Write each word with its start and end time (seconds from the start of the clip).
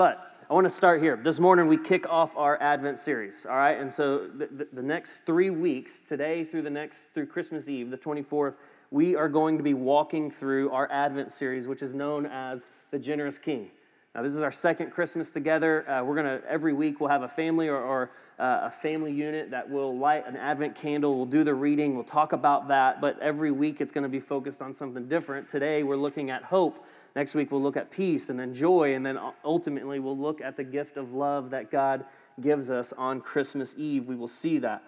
But 0.00 0.34
I 0.48 0.54
want 0.54 0.64
to 0.64 0.70
start 0.70 1.02
here. 1.02 1.20
This 1.22 1.38
morning 1.38 1.66
we 1.66 1.76
kick 1.76 2.08
off 2.08 2.30
our 2.34 2.58
Advent 2.62 2.98
series, 2.98 3.44
all 3.44 3.54
right? 3.54 3.78
And 3.78 3.92
so 3.92 4.28
the, 4.28 4.66
the, 4.72 4.80
next 4.80 5.26
three 5.26 5.50
weeks, 5.50 6.00
today 6.08 6.42
through 6.42 6.62
the 6.62 6.70
next, 6.70 7.08
through 7.12 7.26
Christmas 7.26 7.68
Eve, 7.68 7.90
the 7.90 7.98
24th, 7.98 8.54
we 8.90 9.14
are 9.14 9.28
going 9.28 9.58
to 9.58 9.62
be 9.62 9.74
walking 9.74 10.30
through 10.30 10.70
our 10.70 10.90
Advent 10.90 11.30
series, 11.30 11.66
which 11.66 11.82
is 11.82 11.92
known 11.92 12.24
as 12.24 12.64
The 12.92 12.98
Generous 12.98 13.36
King. 13.36 13.70
Now, 14.14 14.22
this 14.22 14.32
is 14.32 14.40
our 14.40 14.50
second 14.50 14.90
Christmas 14.90 15.28
together. 15.28 15.86
Uh, 15.86 16.02
we're 16.02 16.14
going 16.14 16.40
to, 16.40 16.48
every 16.48 16.72
week, 16.72 16.98
we'll 16.98 17.10
have 17.10 17.24
a 17.24 17.28
family 17.28 17.68
or, 17.68 17.76
or 17.76 18.10
uh, 18.38 18.60
a 18.62 18.70
family 18.70 19.12
unit 19.12 19.50
that 19.50 19.68
will 19.68 19.98
light 19.98 20.26
an 20.26 20.34
Advent 20.34 20.74
candle. 20.74 21.14
We'll 21.14 21.26
do 21.26 21.44
the 21.44 21.52
reading, 21.52 21.94
we'll 21.94 22.04
talk 22.04 22.32
about 22.32 22.68
that, 22.68 23.02
but 23.02 23.20
every 23.20 23.50
week 23.50 23.82
it's 23.82 23.92
going 23.92 24.04
to 24.04 24.08
be 24.08 24.20
focused 24.20 24.62
on 24.62 24.74
something 24.74 25.08
different. 25.08 25.50
Today, 25.50 25.82
we're 25.82 25.96
looking 25.96 26.30
at 26.30 26.42
hope. 26.42 26.86
Next 27.16 27.34
week, 27.34 27.50
we'll 27.50 27.62
look 27.62 27.76
at 27.76 27.90
peace 27.90 28.30
and 28.30 28.38
then 28.38 28.54
joy, 28.54 28.94
and 28.94 29.04
then 29.04 29.18
ultimately, 29.44 29.98
we'll 29.98 30.18
look 30.18 30.40
at 30.40 30.56
the 30.56 30.64
gift 30.64 30.96
of 30.96 31.12
love 31.12 31.50
that 31.50 31.70
God 31.70 32.04
gives 32.40 32.70
us 32.70 32.92
on 32.96 33.20
Christmas 33.20 33.74
Eve. 33.76 34.06
We 34.06 34.16
will 34.16 34.28
see 34.28 34.58
that. 34.58 34.82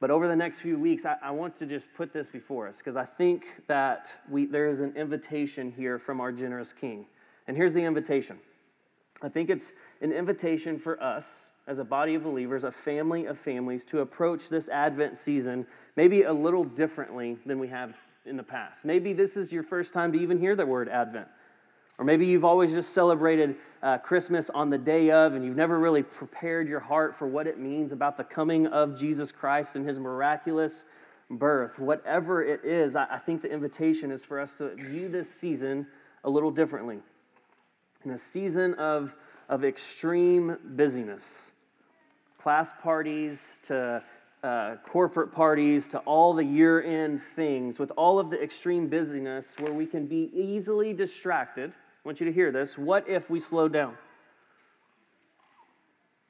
But 0.00 0.10
over 0.10 0.28
the 0.28 0.36
next 0.36 0.60
few 0.60 0.78
weeks, 0.78 1.04
I, 1.04 1.16
I 1.22 1.30
want 1.30 1.58
to 1.58 1.66
just 1.66 1.86
put 1.96 2.12
this 2.12 2.28
before 2.28 2.68
us 2.68 2.76
because 2.78 2.96
I 2.96 3.04
think 3.04 3.46
that 3.66 4.14
we, 4.30 4.46
there 4.46 4.68
is 4.68 4.80
an 4.80 4.94
invitation 4.96 5.72
here 5.76 5.98
from 5.98 6.20
our 6.20 6.30
generous 6.30 6.72
King. 6.72 7.06
And 7.46 7.56
here's 7.56 7.74
the 7.74 7.82
invitation 7.82 8.38
I 9.22 9.28
think 9.28 9.50
it's 9.50 9.72
an 10.00 10.12
invitation 10.12 10.78
for 10.78 11.02
us 11.02 11.24
as 11.66 11.78
a 11.78 11.84
body 11.84 12.14
of 12.14 12.22
believers, 12.22 12.64
a 12.64 12.72
family 12.72 13.26
of 13.26 13.38
families, 13.38 13.84
to 13.86 14.00
approach 14.00 14.48
this 14.48 14.68
Advent 14.68 15.18
season 15.18 15.66
maybe 15.96 16.22
a 16.22 16.32
little 16.32 16.64
differently 16.64 17.36
than 17.44 17.58
we 17.58 17.68
have 17.68 17.94
in 18.24 18.36
the 18.36 18.42
past. 18.42 18.84
Maybe 18.84 19.12
this 19.12 19.36
is 19.36 19.50
your 19.50 19.64
first 19.64 19.92
time 19.92 20.12
to 20.12 20.18
even 20.18 20.38
hear 20.38 20.54
the 20.54 20.64
word 20.64 20.88
Advent. 20.88 21.26
Or 21.98 22.04
maybe 22.04 22.26
you've 22.26 22.44
always 22.44 22.70
just 22.70 22.94
celebrated 22.94 23.56
uh, 23.82 23.98
Christmas 23.98 24.50
on 24.50 24.70
the 24.70 24.78
day 24.78 25.10
of 25.10 25.34
and 25.34 25.44
you've 25.44 25.56
never 25.56 25.78
really 25.78 26.02
prepared 26.02 26.68
your 26.68 26.80
heart 26.80 27.18
for 27.18 27.26
what 27.26 27.46
it 27.46 27.58
means 27.58 27.92
about 27.92 28.16
the 28.16 28.24
coming 28.24 28.66
of 28.68 28.98
Jesus 28.98 29.32
Christ 29.32 29.74
and 29.76 29.86
his 29.86 29.98
miraculous 29.98 30.84
birth. 31.30 31.78
Whatever 31.78 32.44
it 32.44 32.64
is, 32.64 32.96
I, 32.96 33.06
I 33.10 33.18
think 33.18 33.42
the 33.42 33.50
invitation 33.50 34.10
is 34.10 34.24
for 34.24 34.40
us 34.40 34.52
to 34.58 34.74
view 34.76 35.08
this 35.08 35.28
season 35.40 35.86
a 36.24 36.30
little 36.30 36.50
differently 36.50 37.00
in 38.04 38.12
a 38.12 38.18
season 38.18 38.74
of, 38.74 39.12
of 39.48 39.64
extreme 39.64 40.56
busyness 40.76 41.50
class 42.38 42.70
parties 42.82 43.38
to 43.66 44.02
uh, 44.42 44.76
corporate 44.88 45.32
parties 45.32 45.88
to 45.88 45.98
all 46.00 46.32
the 46.32 46.44
year 46.44 46.82
end 46.82 47.20
things, 47.34 47.78
with 47.78 47.90
all 47.96 48.18
of 48.18 48.30
the 48.30 48.40
extreme 48.40 48.88
busyness 48.88 49.54
where 49.58 49.72
we 49.72 49.84
can 49.84 50.06
be 50.06 50.30
easily 50.32 50.92
distracted. 50.92 51.72
Want 52.08 52.20
you 52.20 52.24
to 52.26 52.32
hear 52.32 52.50
this. 52.50 52.78
What 52.78 53.06
if 53.06 53.28
we 53.28 53.38
slow 53.38 53.68
down? 53.68 53.94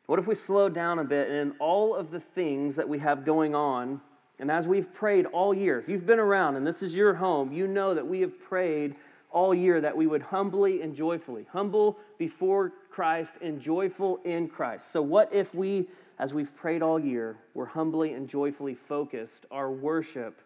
What 0.06 0.18
if 0.18 0.26
we 0.26 0.34
slow 0.34 0.68
down 0.68 0.98
a 0.98 1.04
bit 1.04 1.30
in 1.30 1.52
all 1.60 1.94
of 1.94 2.10
the 2.10 2.18
things 2.18 2.74
that 2.74 2.88
we 2.88 2.98
have 2.98 3.24
going 3.24 3.54
on, 3.54 4.00
and 4.40 4.50
as 4.50 4.66
we've 4.66 4.92
prayed 4.92 5.26
all 5.26 5.54
year, 5.54 5.78
if 5.78 5.88
you've 5.88 6.04
been 6.04 6.18
around 6.18 6.56
and 6.56 6.66
this 6.66 6.82
is 6.82 6.94
your 6.94 7.14
home, 7.14 7.52
you 7.52 7.68
know 7.68 7.94
that 7.94 8.04
we 8.04 8.20
have 8.22 8.32
prayed 8.40 8.96
all 9.30 9.54
year 9.54 9.80
that 9.80 9.96
we 9.96 10.08
would 10.08 10.20
humbly 10.20 10.82
and 10.82 10.96
joyfully, 10.96 11.46
humble 11.52 11.96
before 12.18 12.72
Christ 12.90 13.34
and 13.40 13.60
joyful 13.60 14.18
in 14.24 14.48
Christ. 14.48 14.90
So, 14.90 15.00
what 15.00 15.32
if 15.32 15.54
we, 15.54 15.86
as 16.18 16.34
we've 16.34 16.56
prayed 16.56 16.82
all 16.82 16.98
year, 16.98 17.36
were 17.54 17.66
humbly 17.66 18.14
and 18.14 18.28
joyfully 18.28 18.74
focused 18.74 19.46
our 19.52 19.70
worship 19.70 20.40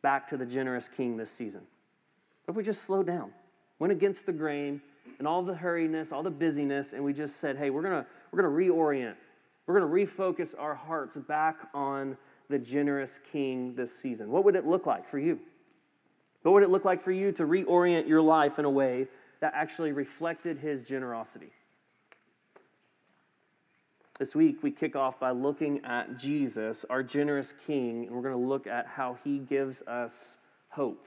back 0.00 0.26
to 0.30 0.38
the 0.38 0.46
generous 0.46 0.88
King 0.88 1.18
this 1.18 1.30
season? 1.30 1.60
What 2.46 2.52
if 2.52 2.56
we 2.56 2.62
just 2.62 2.84
slow 2.84 3.02
down, 3.02 3.32
went 3.80 3.92
against 3.92 4.24
the 4.26 4.32
grain 4.32 4.80
and 5.18 5.26
all 5.26 5.42
the 5.42 5.52
hurriness, 5.52 6.12
all 6.12 6.22
the 6.22 6.30
busyness, 6.30 6.92
and 6.92 7.02
we 7.02 7.12
just 7.12 7.40
said, 7.40 7.56
hey, 7.56 7.70
we're 7.70 7.82
going 7.82 8.04
to 8.04 8.06
we're 8.30 8.40
going 8.40 8.54
to 8.54 8.72
reorient. 8.72 9.16
We're 9.66 9.80
going 9.80 10.06
to 10.06 10.12
refocus 10.12 10.54
our 10.56 10.74
hearts 10.74 11.16
back 11.16 11.56
on 11.74 12.16
the 12.48 12.58
generous 12.58 13.18
King 13.32 13.74
this 13.74 13.90
season. 14.00 14.30
What 14.30 14.44
would 14.44 14.54
it 14.54 14.66
look 14.66 14.86
like 14.86 15.08
for 15.10 15.18
you? 15.18 15.38
What 16.42 16.52
would 16.52 16.62
it 16.62 16.70
look 16.70 16.84
like 16.84 17.02
for 17.02 17.12
you 17.12 17.32
to 17.32 17.42
reorient 17.44 18.08
your 18.08 18.22
life 18.22 18.58
in 18.58 18.64
a 18.64 18.70
way 18.70 19.06
that 19.40 19.52
actually 19.54 19.92
reflected 19.92 20.58
his 20.58 20.82
generosity? 20.82 21.50
This 24.18 24.34
week, 24.34 24.62
we 24.62 24.70
kick 24.70 24.96
off 24.96 25.18
by 25.18 25.30
looking 25.30 25.84
at 25.84 26.18
Jesus, 26.18 26.84
our 26.90 27.02
generous 27.02 27.54
King, 27.66 28.06
and 28.06 28.14
we're 28.14 28.22
going 28.22 28.34
to 28.34 28.48
look 28.48 28.66
at 28.66 28.86
how 28.86 29.16
he 29.24 29.38
gives 29.38 29.82
us 29.82 30.12
hope. 30.68 31.06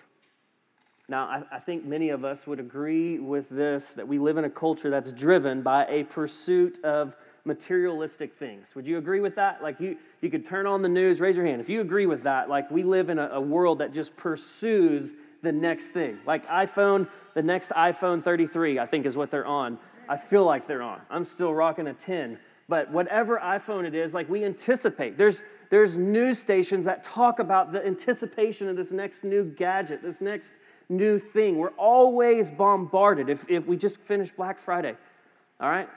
Now, 1.09 1.25
I, 1.25 1.57
I, 1.57 1.59
think 1.59 1.85
many 1.85 2.09
of 2.09 2.23
us 2.23 2.47
would 2.47 2.61
agree 2.61 3.19
with 3.19 3.49
this 3.49 3.91
that 3.93 4.07
we 4.07 4.19
live 4.19 4.37
in 4.37 4.45
a 4.45 4.49
culture 4.49 4.89
that's 4.89 5.11
driven 5.11 5.61
by 5.61 5.85
a 5.87 6.05
pursuit 6.05 6.83
of 6.85 7.13
materialistic 7.43 8.33
things. 8.37 8.67
Would 8.73 8.87
you 8.87 8.97
agree 8.97 9.19
with 9.19 9.35
that? 9.35 9.61
Like, 9.61 9.81
you, 9.81 9.97
you 10.21 10.29
could 10.29 10.47
turn 10.47 10.65
on 10.65 10.81
the 10.81 10.87
news, 10.87 11.19
raise 11.19 11.35
your 11.35 11.45
hand. 11.45 11.59
If 11.59 11.67
you 11.67 11.81
agree 11.81 12.05
with 12.05 12.23
that, 12.23 12.49
like, 12.49 12.71
we 12.71 12.83
live 12.83 13.09
in 13.09 13.19
a, 13.19 13.27
a 13.33 13.41
world 13.41 13.79
that 13.79 13.93
just 13.93 14.15
pursues 14.15 15.13
the 15.43 15.51
next 15.51 15.89
thing. 15.89 16.17
Like 16.25 16.47
iPhone, 16.47 17.07
the 17.35 17.43
next 17.43 17.69
iPhone 17.69 18.23
33, 18.23 18.79
I 18.79 18.87
think 18.87 19.05
is 19.05 19.15
what 19.15 19.29
they're 19.29 19.45
on. 19.45 19.77
I 20.09 20.17
feel 20.17 20.45
like 20.45 20.67
they're 20.67 20.81
on. 20.81 21.01
I'm 21.09 21.25
still 21.25 21.53
rocking 21.53 21.87
a 21.87 21.93
10. 21.93 22.39
But 22.67 22.89
whatever 22.91 23.39
iPhone 23.43 23.85
it 23.85 23.93
is, 23.93 24.13
like 24.13 24.29
we 24.29 24.45
anticipate. 24.45 25.17
There's, 25.17 25.41
there's 25.69 25.97
news 25.97 26.39
stations 26.39 26.85
that 26.85 27.03
talk 27.03 27.39
about 27.39 27.73
the 27.73 27.85
anticipation 27.85 28.69
of 28.69 28.77
this 28.77 28.89
next 28.89 29.23
new 29.23 29.43
gadget, 29.43 30.01
this 30.01 30.21
next 30.21 30.53
new 30.97 31.19
thing. 31.19 31.57
We're 31.57 31.69
always 31.71 32.51
bombarded. 32.51 33.29
If, 33.29 33.45
if 33.49 33.65
we 33.65 33.77
just 33.77 33.99
finished 34.01 34.35
Black 34.35 34.59
Friday, 34.59 34.95
all 35.59 35.69
right? 35.69 35.87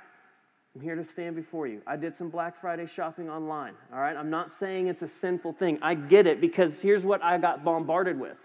I'm 0.74 0.80
here 0.80 0.94
to 0.94 1.04
stand 1.04 1.36
before 1.36 1.66
you. 1.66 1.80
I 1.86 1.96
did 1.96 2.16
some 2.16 2.28
Black 2.28 2.60
Friday 2.60 2.86
shopping 2.86 3.30
online, 3.30 3.74
all 3.92 4.00
right? 4.00 4.16
I'm 4.16 4.28
not 4.30 4.52
saying 4.58 4.88
it's 4.88 5.02
a 5.02 5.08
sinful 5.08 5.54
thing. 5.54 5.78
I 5.80 5.94
get 5.94 6.26
it 6.26 6.40
because 6.40 6.80
here's 6.80 7.02
what 7.02 7.22
I 7.22 7.38
got 7.38 7.64
bombarded 7.64 8.18
with 8.20 8.36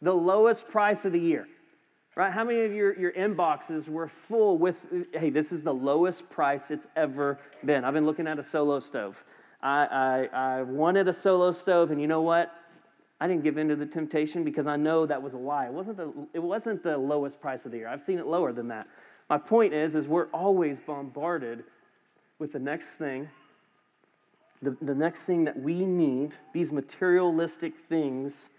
the 0.00 0.14
lowest 0.14 0.68
price 0.68 1.04
of 1.04 1.12
the 1.12 1.20
year. 1.20 1.46
Right? 2.16 2.32
How 2.32 2.44
many 2.44 2.60
of 2.60 2.72
your, 2.72 2.96
your 2.96 3.10
inboxes 3.12 3.88
were 3.88 4.08
full 4.28 4.56
with, 4.56 4.76
hey, 5.12 5.30
this 5.30 5.50
is 5.50 5.62
the 5.62 5.74
lowest 5.74 6.30
price 6.30 6.70
it's 6.70 6.86
ever 6.94 7.40
been? 7.64 7.84
I've 7.84 7.92
been 7.92 8.06
looking 8.06 8.28
at 8.28 8.38
a 8.38 8.42
solo 8.42 8.78
stove. 8.78 9.16
I, 9.60 10.28
I, 10.32 10.58
I 10.58 10.62
wanted 10.62 11.08
a 11.08 11.12
solo 11.12 11.50
stove, 11.50 11.90
and 11.90 12.00
you 12.00 12.06
know 12.06 12.22
what? 12.22 12.52
I 13.24 13.26
didn't 13.26 13.42
give 13.42 13.56
in 13.56 13.68
to 13.68 13.76
the 13.76 13.86
temptation 13.86 14.44
because 14.44 14.66
I 14.66 14.76
know 14.76 15.06
that 15.06 15.22
was 15.22 15.32
a 15.32 15.38
lie. 15.38 15.64
It 15.64 15.72
wasn't 15.72 15.96
the, 15.96 16.12
it 16.34 16.40
wasn't 16.40 16.82
the 16.82 16.98
lowest 16.98 17.40
price 17.40 17.64
of 17.64 17.70
the 17.70 17.78
year. 17.78 17.88
I've 17.88 18.02
seen 18.02 18.18
it 18.18 18.26
lower 18.26 18.52
than 18.52 18.68
that. 18.68 18.86
My 19.30 19.38
point 19.38 19.72
is, 19.72 19.94
is 19.94 20.06
we're 20.06 20.26
always 20.26 20.78
bombarded 20.78 21.64
with 22.38 22.52
the 22.52 22.58
next 22.58 22.88
thing, 22.96 23.26
the, 24.60 24.76
the 24.82 24.94
next 24.94 25.22
thing 25.22 25.44
that 25.44 25.58
we 25.58 25.86
need, 25.86 26.34
these 26.52 26.70
materialistic 26.70 27.72
things 27.88 28.50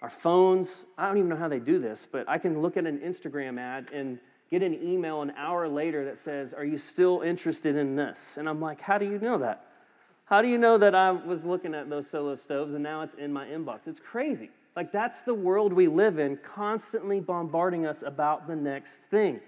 our 0.00 0.10
phones, 0.10 0.84
I 0.98 1.06
don't 1.08 1.18
even 1.18 1.28
know 1.30 1.36
how 1.36 1.48
they 1.48 1.58
do 1.58 1.78
this, 1.78 2.06
but 2.10 2.28
I 2.28 2.36
can 2.36 2.60
look 2.60 2.76
at 2.76 2.86
an 2.86 2.98
Instagram 2.98 3.58
ad 3.58 3.88
and 3.92 4.18
get 4.50 4.62
an 4.62 4.74
email 4.82 5.22
an 5.22 5.30
hour 5.30 5.66
later 5.66 6.04
that 6.04 6.18
says, 6.18 6.52
Are 6.52 6.64
you 6.64 6.76
still 6.76 7.22
interested 7.22 7.76
in 7.76 7.96
this? 7.96 8.36
And 8.38 8.48
I'm 8.48 8.60
like, 8.60 8.80
How 8.80 8.98
do 8.98 9.06
you 9.06 9.18
know 9.18 9.38
that? 9.38 9.64
How 10.26 10.40
do 10.40 10.48
you 10.48 10.56
know 10.56 10.78
that 10.78 10.94
I 10.94 11.10
was 11.10 11.44
looking 11.44 11.74
at 11.74 11.90
those 11.90 12.06
solo 12.10 12.36
stoves 12.36 12.74
and 12.74 12.82
now 12.82 13.02
it's 13.02 13.14
in 13.18 13.32
my 13.32 13.46
inbox? 13.46 13.80
It's 13.86 14.00
crazy. 14.00 14.50
Like, 14.74 14.90
that's 14.90 15.20
the 15.20 15.34
world 15.34 15.72
we 15.72 15.86
live 15.86 16.18
in, 16.18 16.38
constantly 16.38 17.20
bombarding 17.20 17.86
us 17.86 18.02
about 18.04 18.48
the 18.48 18.56
next 18.56 19.02
thing, 19.10 19.40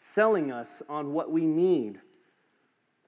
selling 0.00 0.52
us 0.52 0.68
on 0.88 1.14
what 1.14 1.30
we 1.30 1.46
need. 1.46 2.00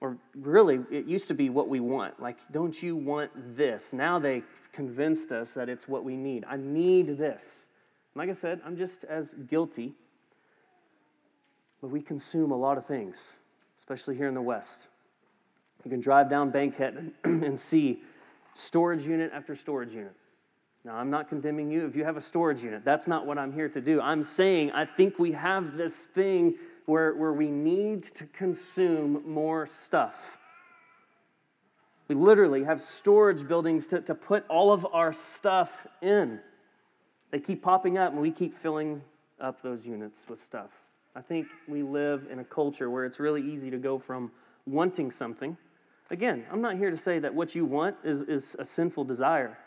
Or 0.01 0.17
really, 0.35 0.79
it 0.89 1.05
used 1.05 1.27
to 1.27 1.33
be 1.33 1.49
what 1.49 1.67
we 1.67 1.79
want. 1.79 2.19
Like, 2.19 2.37
don't 2.51 2.81
you 2.81 2.95
want 2.95 3.31
this? 3.55 3.93
Now 3.93 4.17
they 4.17 4.41
convinced 4.71 5.31
us 5.31 5.53
that 5.53 5.69
it's 5.69 5.87
what 5.87 6.03
we 6.03 6.15
need. 6.15 6.45
I 6.49 6.57
need 6.57 7.17
this. 7.17 7.43
Like 8.15 8.29
I 8.29 8.33
said, 8.33 8.61
I'm 8.65 8.77
just 8.77 9.03
as 9.03 9.33
guilty, 9.49 9.93
but 11.81 11.89
we 11.89 12.01
consume 12.01 12.51
a 12.51 12.57
lot 12.57 12.77
of 12.77 12.85
things, 12.85 13.33
especially 13.77 14.15
here 14.15 14.27
in 14.27 14.33
the 14.33 14.41
West. 14.41 14.87
You 15.85 15.91
can 15.91 16.01
drive 16.01 16.29
down 16.29 16.49
Bankhead 16.49 17.13
and 17.23 17.59
see 17.59 18.01
storage 18.55 19.03
unit 19.03 19.31
after 19.33 19.55
storage 19.55 19.93
unit. 19.93 20.13
Now, 20.83 20.95
I'm 20.95 21.09
not 21.09 21.29
condemning 21.29 21.71
you 21.71 21.85
if 21.85 21.95
you 21.95 22.03
have 22.03 22.17
a 22.17 22.21
storage 22.21 22.61
unit. 22.61 22.83
That's 22.83 23.07
not 23.07 23.25
what 23.25 23.37
I'm 23.37 23.53
here 23.53 23.69
to 23.69 23.81
do. 23.81 24.01
I'm 24.01 24.23
saying 24.23 24.71
I 24.71 24.85
think 24.85 25.17
we 25.17 25.31
have 25.31 25.77
this 25.77 25.95
thing 25.95 26.55
where, 26.85 27.15
where 27.15 27.33
we 27.33 27.49
need 27.49 28.03
to 28.15 28.25
consume 28.27 29.23
more 29.27 29.67
stuff. 29.85 30.15
We 32.07 32.15
literally 32.15 32.63
have 32.63 32.81
storage 32.81 33.47
buildings 33.47 33.87
to, 33.87 34.01
to 34.01 34.13
put 34.13 34.45
all 34.47 34.71
of 34.71 34.85
our 34.91 35.13
stuff 35.13 35.69
in. 36.03 36.39
They 37.31 37.39
keep 37.39 37.63
popping 37.63 37.97
up, 37.97 38.11
and 38.11 38.21
we 38.21 38.29
keep 38.29 38.61
filling 38.61 39.01
up 39.41 39.63
those 39.63 39.85
units 39.85 40.21
with 40.29 40.41
stuff. 40.43 40.69
I 41.15 41.21
think 41.21 41.47
we 41.67 41.81
live 41.81 42.27
in 42.31 42.39
a 42.39 42.43
culture 42.43 42.91
where 42.91 43.05
it's 43.05 43.19
really 43.19 43.41
easy 43.41 43.71
to 43.71 43.77
go 43.77 43.97
from 43.97 44.31
wanting 44.67 45.09
something. 45.09 45.57
Again, 46.11 46.45
I'm 46.51 46.61
not 46.61 46.77
here 46.77 46.91
to 46.91 46.97
say 46.97 47.19
that 47.19 47.33
what 47.33 47.55
you 47.55 47.65
want 47.65 47.95
is, 48.03 48.21
is 48.21 48.55
a 48.59 48.65
sinful 48.65 49.05
desire. 49.05 49.57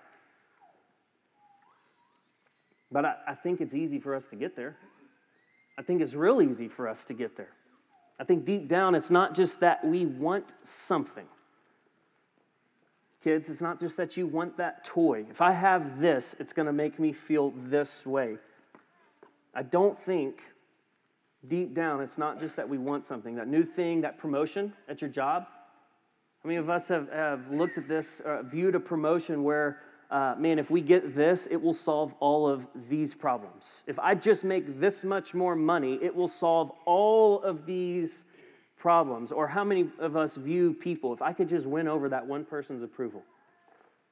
But 2.93 3.05
I, 3.05 3.14
I 3.29 3.35
think 3.35 3.61
it's 3.61 3.75
easy 3.75 3.99
for 3.99 4.14
us 4.14 4.25
to 4.31 4.37
get 4.37 4.55
there. 4.56 4.76
I 5.79 5.82
think 5.82 6.00
it's 6.00 6.14
real 6.14 6.40
easy 6.40 6.69
for 6.69 6.88
us 6.88 7.05
to 7.06 7.14
get 7.14 7.37
there. 7.37 7.50
I 8.20 8.25
think 8.25 8.44
deep 8.44 8.69
down, 8.69 8.94
it's 8.94 9.11
not 9.11 9.35
just 9.35 9.61
that 9.61 9.85
we 9.85 10.06
want 10.06 10.55
something. 10.62 11.26
Kids, 13.23 13.49
it's 13.49 13.61
not 13.61 13.81
just 13.81 13.96
that 13.96 14.17
you 14.17 14.26
want 14.26 14.56
that 14.56 14.84
toy. 14.84 15.26
If 15.31 15.41
I 15.41 15.52
have 15.52 16.00
this, 16.00 16.37
it's 16.38 16.52
going 16.52 16.67
to 16.67 16.73
make 16.73 16.99
me 16.99 17.12
feel 17.12 17.52
this 17.64 18.06
way. 18.06 18.38
I 19.55 19.62
don't 19.62 20.00
think 20.05 20.41
deep 21.46 21.75
down 21.75 22.00
it's 22.00 22.19
not 22.19 22.41
just 22.41 22.56
that 22.56 22.69
we 22.69 22.79
want 22.79 23.06
something, 23.06 23.34
that 23.37 23.49
new 23.49 23.64
thing, 23.64 24.00
that 24.00 24.19
promotion 24.19 24.73
at 24.88 25.00
your 25.00 25.11
job. 25.11 25.46
Many 26.48 26.56
of 26.56 26.70
us 26.70 26.88
have, 26.88 27.12
have 27.12 27.50
looked 27.50 27.76
at 27.76 27.86
this, 27.86 28.22
uh, 28.24 28.40
viewed 28.42 28.74
a 28.74 28.80
promotion 28.80 29.44
where, 29.44 29.82
uh, 30.10 30.34
man, 30.38 30.58
if 30.58 30.70
we 30.70 30.80
get 30.80 31.14
this, 31.14 31.46
it 31.50 31.56
will 31.56 31.74
solve 31.74 32.14
all 32.20 32.48
of 32.48 32.66
these 32.88 33.12
problems? 33.12 33.82
If 33.86 33.98
I 33.98 34.14
just 34.14 34.44
make 34.44 34.80
this 34.80 35.04
much 35.04 35.34
more 35.34 35.54
money, 35.54 35.98
it 36.00 36.16
will 36.16 36.26
solve 36.26 36.72
all 36.86 37.42
of 37.42 37.66
these 37.66 38.24
problems? 38.78 39.30
Or 39.30 39.46
how 39.46 39.62
many 39.62 39.90
of 39.98 40.16
us 40.16 40.36
view 40.36 40.72
people, 40.72 41.12
if 41.12 41.20
I 41.20 41.34
could 41.34 41.50
just 41.50 41.66
win 41.66 41.86
over 41.86 42.08
that 42.08 42.26
one 42.26 42.46
person's 42.46 42.82
approval? 42.82 43.22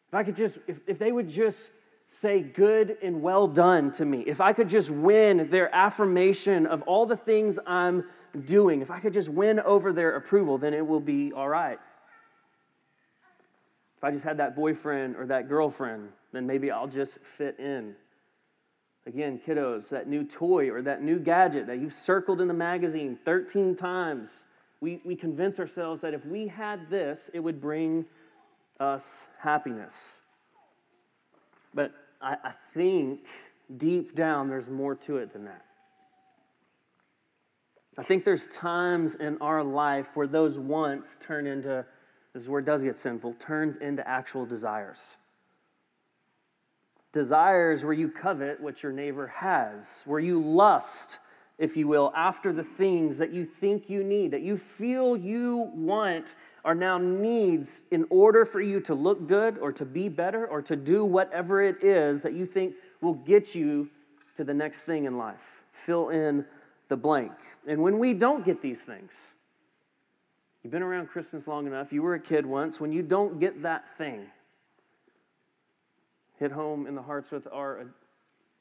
If 0.09 0.15
I 0.15 0.23
could 0.23 0.37
just, 0.37 0.59
if, 0.67 0.79
if 0.87 0.99
they 0.99 1.13
would 1.13 1.31
just 1.31 1.59
say 2.07 2.43
good 2.43 2.99
and 3.03 3.23
well 3.23 3.49
done 3.49 3.93
to 3.93 4.05
me, 4.05 4.25
if 4.27 4.43
I 4.43 4.53
could 4.53 4.69
just 4.69 4.91
win 4.91 5.49
their 5.51 5.75
affirmation 5.75 6.67
of 6.67 6.83
all 6.83 7.07
the 7.07 7.17
things 7.17 7.59
I'm 7.67 8.05
doing, 8.45 8.83
if 8.83 8.91
I 8.91 9.01
could 9.01 9.15
just 9.15 9.31
win 9.31 9.59
over 9.61 9.91
their 9.91 10.17
approval, 10.17 10.59
then 10.59 10.75
it 10.75 10.87
will 10.87 11.01
be 11.01 11.33
all 11.33 11.49
right. 11.49 11.79
If 13.97 14.05
I 14.05 14.11
just 14.11 14.25
had 14.25 14.37
that 14.39 14.55
boyfriend 14.55 15.17
or 15.17 15.27
that 15.27 15.49
girlfriend, 15.49 16.09
then 16.33 16.47
maybe 16.47 16.71
I'll 16.71 16.87
just 16.87 17.19
fit 17.39 17.59
in. 17.59 17.95
Again, 19.07 19.41
kiddos, 19.47 19.89
that 19.91 20.09
new 20.09 20.25
toy 20.25 20.71
or 20.71 20.83
that 20.83 21.03
new 21.03 21.19
gadget 21.19 21.67
that 21.69 21.79
you've 21.79 21.95
circled 21.95 22.41
in 22.41 22.49
the 22.49 22.55
magazine 22.55 23.19
13 23.25 23.77
times 23.77 24.29
we, 24.81 25.01
we 25.05 25.17
convince 25.17 25.59
ourselves 25.59 26.03
that 26.03 26.15
if 26.15 26.25
we 26.27 26.47
had 26.47 26.91
this, 26.91 27.31
it 27.33 27.41
would 27.41 27.61
bring 27.61 28.05
us 28.79 29.03
happiness. 29.39 29.95
But 31.75 31.93
I, 32.21 32.37
I 32.45 32.53
think 32.75 33.21
deep 33.79 34.15
down 34.15 34.49
there's 34.49 34.69
more 34.69 34.95
to 34.95 35.17
it 35.17 35.33
than 35.33 35.45
that. 35.45 35.65
I 37.99 38.03
think 38.03 38.25
there's 38.25 38.49
times 38.49 39.15
in 39.15 39.39
our 39.41 39.65
life 39.65 40.07
where 40.15 40.27
those 40.27 40.59
wants 40.59 41.17
turn 41.27 41.47
into, 41.47 41.85
this 42.37 42.43
is 42.43 42.51
where 42.51 42.61
it 42.61 42.67
does 42.67 42.83
get 42.83 42.99
sinful, 42.99 43.33
turns 43.39 43.79
into 43.79 44.07
actual 44.07 44.45
desires. 44.45 44.99
Desires 47.15 47.83
where 47.83 47.95
you 47.95 48.11
covet 48.11 48.61
what 48.61 48.83
your 48.83 48.93
neighbor 48.93 49.27
has, 49.29 50.03
where 50.05 50.21
you 50.21 50.39
lust 50.43 51.19
if 51.57 51.79
you 51.79 51.89
will, 51.89 52.13
after 52.15 52.53
the 52.53 52.63
things 52.63 53.17
that 53.17 53.33
you 53.33 53.47
think 53.47 53.89
you 53.89 54.05
need, 54.05 54.33
that 54.33 54.43
you 54.43 54.59
feel 54.59 55.17
you 55.17 55.71
want, 55.73 56.27
are 56.63 56.75
now 56.75 56.99
needs 56.99 57.85
in 57.91 58.05
order 58.11 58.45
for 58.45 58.61
you 58.61 58.81
to 58.81 58.95
look 58.95 59.27
good 59.27 59.57
or 59.57 59.73
to 59.73 59.87
be 59.87 60.11
better 60.11 60.47
or 60.47 60.61
to 60.61 60.77
do 60.77 61.07
whatever 61.07 61.63
it 61.63 61.83
is 61.83 62.21
that 62.21 62.35
you 62.35 62.45
think 62.45 62.75
will 63.01 63.15
get 63.15 63.55
you 63.55 63.89
to 64.37 64.45
the 64.45 64.53
next 64.53 64.81
thing 64.81 65.07
in 65.07 65.17
life. 65.17 65.41
Fill 65.87 66.11
in 66.11 66.45
the 66.91 66.97
blank. 66.99 67.33
And 67.67 67.83
when 67.83 67.99
we 67.99 68.13
don't 68.13 68.45
get 68.45 68.61
these 68.61 68.81
things, 68.81 69.13
you've 70.67 70.73
been 70.73 70.83
around 70.83 71.07
Christmas 71.07 71.47
long 71.47 71.69
enough, 71.69 71.93
you 71.93 72.03
were 72.03 72.15
a 72.15 72.21
kid 72.21 72.45
once, 72.45 72.81
when 72.81 72.91
you 72.91 73.01
don't 73.01 73.39
get 73.39 73.63
that 73.63 73.85
thing, 73.97 74.27
hit 76.41 76.51
home 76.51 76.89
in 76.89 76.97
the 76.97 77.03
hearts 77.03 77.31
with 77.31 77.47
our 77.53 77.87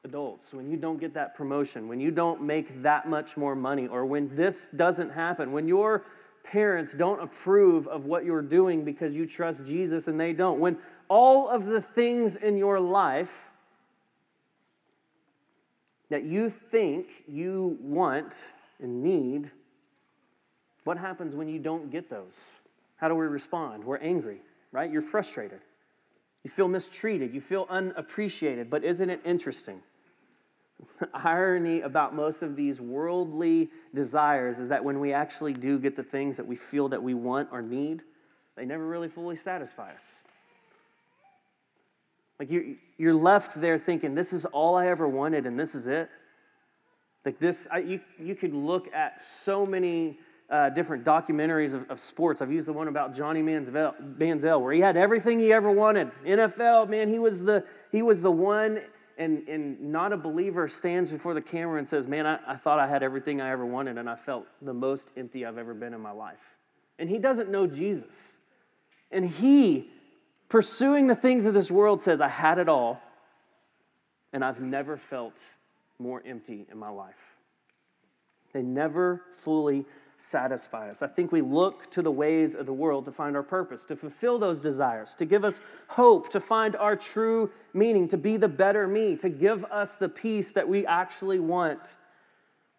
adults, 0.03 0.53
when 0.53 0.69
you 0.69 0.77
don't 0.77 0.99
get 0.99 1.15
that 1.15 1.33
promotion, 1.33 1.87
when 1.87 1.99
you 1.99 2.11
don't 2.11 2.43
make 2.43 2.83
that 2.83 3.09
much 3.09 3.37
more 3.37 3.55
money, 3.55 3.87
or 3.87 4.05
when 4.05 4.35
this 4.35 4.69
doesn't 4.75 5.09
happen, 5.09 5.51
when 5.51 5.67
your 5.67 6.05
parents 6.43 6.93
don't 6.95 7.23
approve 7.23 7.87
of 7.87 8.05
what 8.05 8.23
you're 8.23 8.43
doing 8.43 8.85
because 8.85 9.15
you 9.15 9.25
trust 9.25 9.65
Jesus 9.65 10.07
and 10.07 10.19
they 10.19 10.31
don't, 10.31 10.59
when 10.59 10.77
all 11.07 11.49
of 11.49 11.65
the 11.65 11.81
things 11.81 12.35
in 12.35 12.55
your 12.55 12.79
life 12.79 13.31
that 16.11 16.23
you 16.23 16.53
think 16.69 17.07
you 17.27 17.79
want 17.81 18.45
and 18.79 19.01
need, 19.01 19.49
what 20.85 20.97
happens 20.97 21.35
when 21.35 21.49
you 21.49 21.59
don't 21.59 21.91
get 21.91 22.09
those? 22.09 22.35
How 22.95 23.09
do 23.09 23.15
we 23.15 23.25
respond? 23.25 23.83
We're 23.83 23.97
angry, 23.97 24.39
right? 24.71 24.89
You're 24.89 25.01
frustrated. 25.01 25.59
You 26.43 26.51
feel 26.51 26.67
mistreated. 26.67 27.33
You 27.33 27.41
feel 27.41 27.65
unappreciated. 27.69 28.69
But 28.69 28.83
isn't 28.83 29.09
it 29.09 29.19
interesting? 29.25 29.81
The 30.99 31.09
irony 31.13 31.81
about 31.81 32.15
most 32.15 32.43
of 32.43 32.55
these 32.55 32.79
worldly 32.79 33.69
desires 33.93 34.59
is 34.59 34.69
that 34.69 34.83
when 34.83 34.99
we 34.99 35.11
actually 35.11 35.53
do 35.53 35.79
get 35.79 35.95
the 35.95 36.03
things 36.03 36.37
that 36.37 36.45
we 36.45 36.55
feel 36.55 36.87
that 36.89 37.01
we 37.01 37.13
want 37.13 37.49
or 37.51 37.61
need, 37.61 38.01
they 38.55 38.63
never 38.63 38.85
really 38.85 39.09
fully 39.09 39.35
satisfy 39.35 39.91
us. 39.91 40.01
Like 42.39 42.51
you, 42.51 42.75
you're 42.97 43.13
left 43.13 43.59
there 43.59 43.79
thinking, 43.79 44.13
this 44.13 44.33
is 44.33 44.45
all 44.45 44.75
I 44.75 44.87
ever 44.87 45.07
wanted 45.07 45.45
and 45.45 45.59
this 45.59 45.73
is 45.73 45.87
it. 45.87 46.09
Like 47.25 47.39
this, 47.39 47.67
I, 47.71 47.79
you, 47.79 47.99
you 48.19 48.35
could 48.35 48.53
look 48.53 48.93
at 48.93 49.19
so 49.43 49.65
many 49.65 50.19
uh, 50.49 50.69
different 50.69 51.03
documentaries 51.03 51.73
of, 51.73 51.89
of, 51.89 51.99
sports. 51.99 52.41
I've 52.41 52.51
used 52.51 52.67
the 52.67 52.73
one 52.73 52.87
about 52.87 53.15
Johnny 53.15 53.41
Manziel, 53.41 53.95
Manziel, 54.17 54.61
where 54.61 54.73
he 54.73 54.79
had 54.79 54.95
everything 54.95 55.39
he 55.39 55.51
ever 55.51 55.71
wanted. 55.71 56.11
NFL, 56.25 56.87
man, 56.87 57.11
he 57.11 57.17
was 57.17 57.41
the 57.41 57.63
he 57.91 58.03
was 58.03 58.21
the 58.21 58.31
one 58.31 58.79
and, 59.17 59.47
and 59.47 59.79
not 59.79 60.11
a 60.13 60.17
believer 60.17 60.67
stands 60.67 61.09
before 61.09 61.33
the 61.33 61.41
camera 61.41 61.77
and 61.79 61.87
says, 61.87 62.07
Man, 62.07 62.25
I, 62.25 62.39
I 62.47 62.55
thought 62.57 62.79
I 62.79 62.87
had 62.87 63.03
everything 63.03 63.41
I 63.41 63.51
ever 63.51 63.65
wanted, 63.65 63.97
and 63.97 64.09
I 64.09 64.15
felt 64.15 64.45
the 64.61 64.73
most 64.73 65.07
empty 65.15 65.45
I've 65.45 65.57
ever 65.57 65.73
been 65.73 65.93
in 65.93 66.01
my 66.01 66.11
life. 66.11 66.39
And 66.99 67.09
he 67.09 67.17
doesn't 67.17 67.49
know 67.49 67.67
Jesus. 67.67 68.13
And 69.11 69.27
he, 69.27 69.89
pursuing 70.49 71.07
the 71.07 71.15
things 71.15 71.45
of 71.45 71.53
this 71.53 71.71
world, 71.71 72.01
says, 72.01 72.21
I 72.21 72.27
had 72.27 72.57
it 72.57 72.67
all, 72.67 73.01
and 74.33 74.43
I've 74.43 74.59
never 74.59 74.97
felt 74.97 75.33
more 75.99 76.21
empty 76.25 76.65
in 76.69 76.77
my 76.77 76.89
life. 76.89 77.15
They 78.53 78.61
never 78.61 79.21
fully 79.43 79.85
satisfy 80.17 80.89
us. 80.89 81.01
I 81.01 81.07
think 81.07 81.31
we 81.31 81.41
look 81.41 81.91
to 81.91 82.01
the 82.01 82.11
ways 82.11 82.55
of 82.55 82.65
the 82.65 82.73
world 82.73 83.05
to 83.05 83.11
find 83.11 83.35
our 83.35 83.43
purpose, 83.43 83.83
to 83.87 83.95
fulfill 83.95 84.39
those 84.39 84.59
desires, 84.59 85.15
to 85.17 85.25
give 85.25 85.43
us 85.43 85.59
hope, 85.87 86.29
to 86.31 86.39
find 86.39 86.75
our 86.75 86.95
true 86.95 87.51
meaning, 87.73 88.07
to 88.09 88.17
be 88.17 88.37
the 88.37 88.47
better 88.47 88.87
me, 88.87 89.15
to 89.17 89.29
give 89.29 89.63
us 89.65 89.91
the 89.99 90.09
peace 90.09 90.51
that 90.51 90.67
we 90.67 90.85
actually 90.85 91.39
want. 91.39 91.79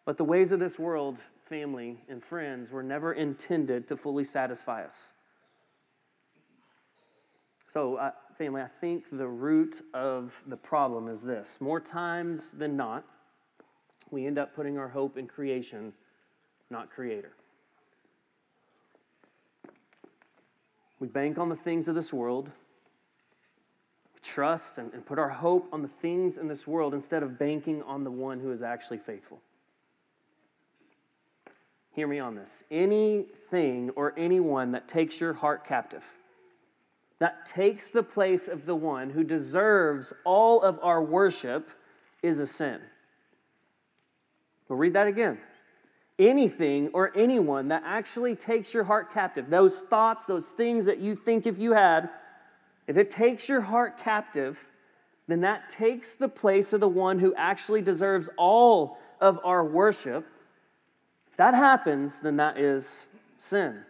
But 0.05 0.17
the 0.17 0.25
ways 0.25 0.53
of 0.53 0.61
this 0.61 0.79
world, 0.79 1.19
family 1.49 1.99
and 2.09 2.23
friends, 2.23 2.71
were 2.71 2.83
never 2.83 3.12
intended 3.12 3.89
to 3.89 3.97
fully 3.97 4.25
satisfy 4.25 4.85
us. 4.85 5.13
So, 7.72 7.96
uh, 7.96 8.13
family, 8.39 8.63
I 8.63 8.69
think 8.81 9.05
the 9.13 9.27
root 9.27 9.82
of 9.93 10.32
the 10.46 10.56
problem 10.56 11.08
is 11.08 11.20
this 11.20 11.58
more 11.60 11.81
times 11.81 12.44
than 12.56 12.77
not, 12.77 13.05
we 14.10 14.27
end 14.27 14.39
up 14.39 14.55
putting 14.55 14.79
our 14.79 14.89
hope 14.89 15.19
in 15.19 15.27
creation 15.27 15.93
not 16.70 16.91
creator. 16.91 17.32
We 20.99 21.08
bank 21.08 21.39
on 21.39 21.49
the 21.49 21.56
things 21.56 21.89
of 21.89 21.94
this 21.94 22.13
world. 22.13 22.51
Trust 24.23 24.79
and, 24.79 24.93
and 24.93 25.05
put 25.05 25.19
our 25.19 25.29
hope 25.29 25.69
on 25.73 25.82
the 25.82 25.91
things 26.01 26.37
in 26.37 26.49
this 26.49 26.67
world 26.67 26.94
instead 26.94 27.23
of 27.23 27.39
banking 27.39 27.82
on 27.82 28.03
the 28.03 28.11
one 28.11 28.41
who 28.41 28.51
is 28.51 28.63
actually 28.63 28.99
faithful. 28.99 29.41
Hear 31.93 32.06
me 32.06 32.19
on 32.19 32.35
this. 32.35 32.51
Anything 32.70 33.91
or 33.91 34.15
anyone 34.19 34.73
that 34.73 34.89
takes 34.89 35.20
your 35.20 35.32
heart 35.32 35.67
captive, 35.67 36.03
that 37.20 37.49
takes 37.49 37.91
the 37.91 38.03
place 38.03 38.49
of 38.49 38.67
the 38.67 38.75
one 38.75 39.08
who 39.11 39.23
deserves 39.23 40.13
all 40.25 40.61
of 40.63 40.79
our 40.82 41.03
worship, 41.03 41.70
is 42.23 42.41
a 42.41 42.46
sin. 42.46 42.81
We'll 44.69 44.79
read 44.79 44.94
that 44.94 45.06
again 45.06 45.39
anything 46.19 46.89
or 46.93 47.17
anyone 47.17 47.69
that 47.69 47.82
actually 47.85 48.35
takes 48.35 48.73
your 48.73 48.85
heart 48.85 49.13
captive, 49.13 49.51
those 49.51 49.81
thoughts, 49.91 50.25
those 50.27 50.46
things 50.46 50.87
that 50.87 50.99
you 50.99 51.15
think 51.15 51.46
if 51.46 51.58
you 51.58 51.73
had, 51.73 52.08
if 52.87 52.96
it 52.96 53.11
takes 53.11 53.49
your 53.49 53.61
heart 53.61 53.99
captive, 53.99 54.58
then 55.29 55.41
that 55.41 55.70
takes 55.73 56.13
the 56.13 56.29
place 56.29 56.73
of 56.73 56.81
the 56.81 56.89
one 56.89 57.19
who 57.19 57.35
actually 57.35 57.82
deserves 57.82 58.29
all 58.37 58.99
of 59.20 59.39
our 59.44 59.65
worship. 59.65 60.27
If 61.31 61.37
that 61.37 61.55
happens, 61.55 62.15
then 62.23 62.37
that 62.37 62.58
is 62.58 63.06
sin. 63.39 63.81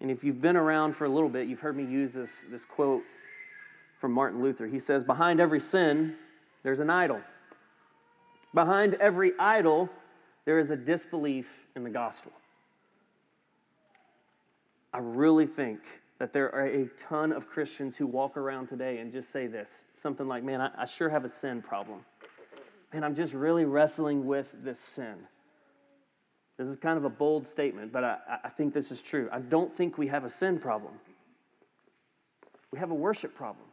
And 0.00 0.10
if 0.10 0.22
you've 0.22 0.40
been 0.40 0.56
around 0.56 0.94
for 0.94 1.06
a 1.06 1.08
little 1.08 1.28
bit, 1.28 1.48
you've 1.48 1.60
heard 1.60 1.76
me 1.76 1.84
use 1.84 2.12
this, 2.12 2.30
this 2.50 2.64
quote 2.64 3.02
from 4.00 4.12
Martin 4.12 4.42
Luther. 4.42 4.66
He 4.66 4.78
says, 4.78 5.02
Behind 5.02 5.40
every 5.40 5.60
sin, 5.60 6.14
there's 6.62 6.80
an 6.80 6.90
idol. 6.90 7.20
Behind 8.52 8.94
every 8.94 9.32
idol, 9.38 9.88
there 10.44 10.58
is 10.58 10.70
a 10.70 10.76
disbelief 10.76 11.46
in 11.76 11.84
the 11.84 11.90
gospel. 11.90 12.32
I 14.92 14.98
really 14.98 15.46
think 15.46 15.80
that 16.18 16.32
there 16.32 16.54
are 16.54 16.66
a 16.66 16.88
ton 17.08 17.32
of 17.32 17.48
Christians 17.48 17.96
who 17.96 18.06
walk 18.06 18.36
around 18.36 18.68
today 18.68 18.98
and 18.98 19.12
just 19.12 19.32
say 19.32 19.46
this 19.46 19.68
something 20.00 20.28
like, 20.28 20.44
Man, 20.44 20.60
I, 20.60 20.70
I 20.78 20.84
sure 20.84 21.08
have 21.08 21.24
a 21.24 21.28
sin 21.28 21.62
problem. 21.62 22.00
And 22.92 23.04
I'm 23.04 23.16
just 23.16 23.32
really 23.32 23.64
wrestling 23.64 24.24
with 24.24 24.46
this 24.62 24.78
sin. 24.78 25.16
This 26.56 26.68
is 26.68 26.76
kind 26.76 26.96
of 26.96 27.04
a 27.04 27.10
bold 27.10 27.48
statement, 27.48 27.92
but 27.92 28.04
I, 28.04 28.18
I 28.44 28.48
think 28.48 28.72
this 28.72 28.92
is 28.92 29.00
true. 29.00 29.28
I 29.32 29.40
don't 29.40 29.76
think 29.76 29.98
we 29.98 30.06
have 30.06 30.24
a 30.24 30.30
sin 30.30 30.60
problem. 30.60 30.92
We 32.70 32.78
have 32.78 32.92
a 32.92 32.94
worship 32.94 33.34
problem. 33.34 33.66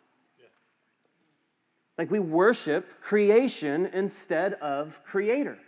Like 1.99 2.09
we 2.09 2.17
worship 2.17 2.87
creation 3.01 3.87
instead 3.93 4.53
of 4.55 4.97
creator. 5.05 5.59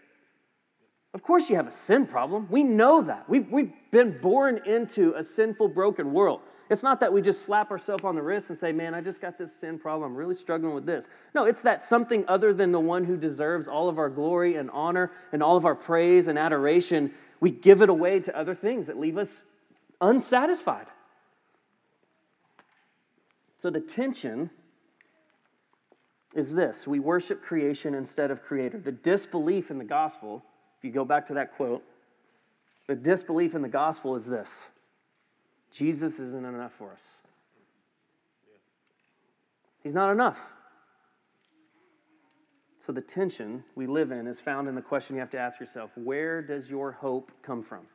Of 1.14 1.22
course, 1.22 1.50
you 1.50 1.56
have 1.58 1.68
a 1.68 1.72
sin 1.72 2.08
problem. 2.08 2.48
We 2.50 2.64
know 2.64 3.02
that. 3.04 3.30
We've, 3.30 3.50
we've 3.52 3.72
been 3.92 4.20
born 4.20 4.62
into 4.66 5.14
a 5.16 5.24
sinful, 5.24 5.70
broken 5.70 6.12
world. 6.12 6.42
It's 6.70 6.82
not 6.82 7.00
that 7.02 7.14
we 7.14 7.22
just 7.22 7.44
slap 7.44 7.70
ourselves 7.70 8.04
on 8.04 8.16
the 8.16 8.22
wrist 8.22 8.50
and 8.50 8.58
say, 8.58 8.72
Man, 8.72 8.96
I 8.96 9.02
just 9.02 9.22
got 9.22 9.38
this 9.38 9.54
sin 9.54 9.78
problem. 9.78 10.12
I'm 10.12 10.18
really 10.18 10.34
struggling 10.34 10.74
with 10.74 10.86
this. 10.86 11.08
No, 11.36 11.46
it's 11.46 11.62
that 11.62 11.84
something 11.84 12.26
other 12.28 12.52
than 12.52 12.72
the 12.72 12.80
one 12.80 13.04
who 13.04 13.16
deserves 13.16 13.68
all 13.68 13.90
of 13.90 14.00
our 14.00 14.10
glory 14.10 14.56
and 14.56 14.72
honor 14.72 15.12
and 15.32 15.44
all 15.44 15.56
of 15.56 15.66
our 15.66 15.76
praise 15.76 16.28
and 16.28 16.40
adoration, 16.40 17.12
we 17.42 17.52
give 17.52 17.82
it 17.84 17.90
away 17.90 18.22
to 18.22 18.36
other 18.36 18.56
things 18.56 18.88
that 18.88 18.98
leave 18.98 19.18
us 19.18 19.44
unsatisfied. 20.02 20.88
So 23.60 23.70
the 23.70 23.82
tension 23.82 24.50
is 26.34 26.52
this 26.52 26.88
we 26.88 27.00
worship 27.00 27.44
creation 27.44 27.94
instead 27.94 28.32
of 28.32 28.42
creator. 28.42 28.80
The 28.80 28.92
disbelief 28.92 29.70
in 29.70 29.78
the 29.78 29.84
gospel, 29.84 30.44
if 30.84 30.88
you 30.88 30.92
go 30.92 31.06
back 31.06 31.28
to 31.28 31.36
that 31.36 31.56
quote, 31.56 31.82
the 32.88 32.96
disbelief 32.96 33.56
in 33.56 33.62
the 33.62 33.70
gospel 33.70 34.18
is 34.18 34.26
this 34.26 34.66
Jesus 35.72 36.20
isn't 36.20 36.46
enough 36.46 36.74
for 36.78 36.92
us. 36.92 37.00
He's 39.82 39.94
not 39.94 40.12
enough. 40.12 40.38
So 42.82 42.92
the 42.92 43.02
tension 43.02 43.64
we 43.76 43.88
live 43.88 44.12
in 44.12 44.28
is 44.28 44.42
found 44.42 44.68
in 44.68 44.76
the 44.76 44.82
question 44.82 45.16
you 45.16 45.22
have 45.22 45.32
to 45.32 45.40
ask 45.40 45.58
yourself 45.58 45.90
where 45.96 46.42
does 46.42 46.68
your 46.68 46.92
hope 46.92 47.32
come 47.42 47.64
from? 47.64 47.86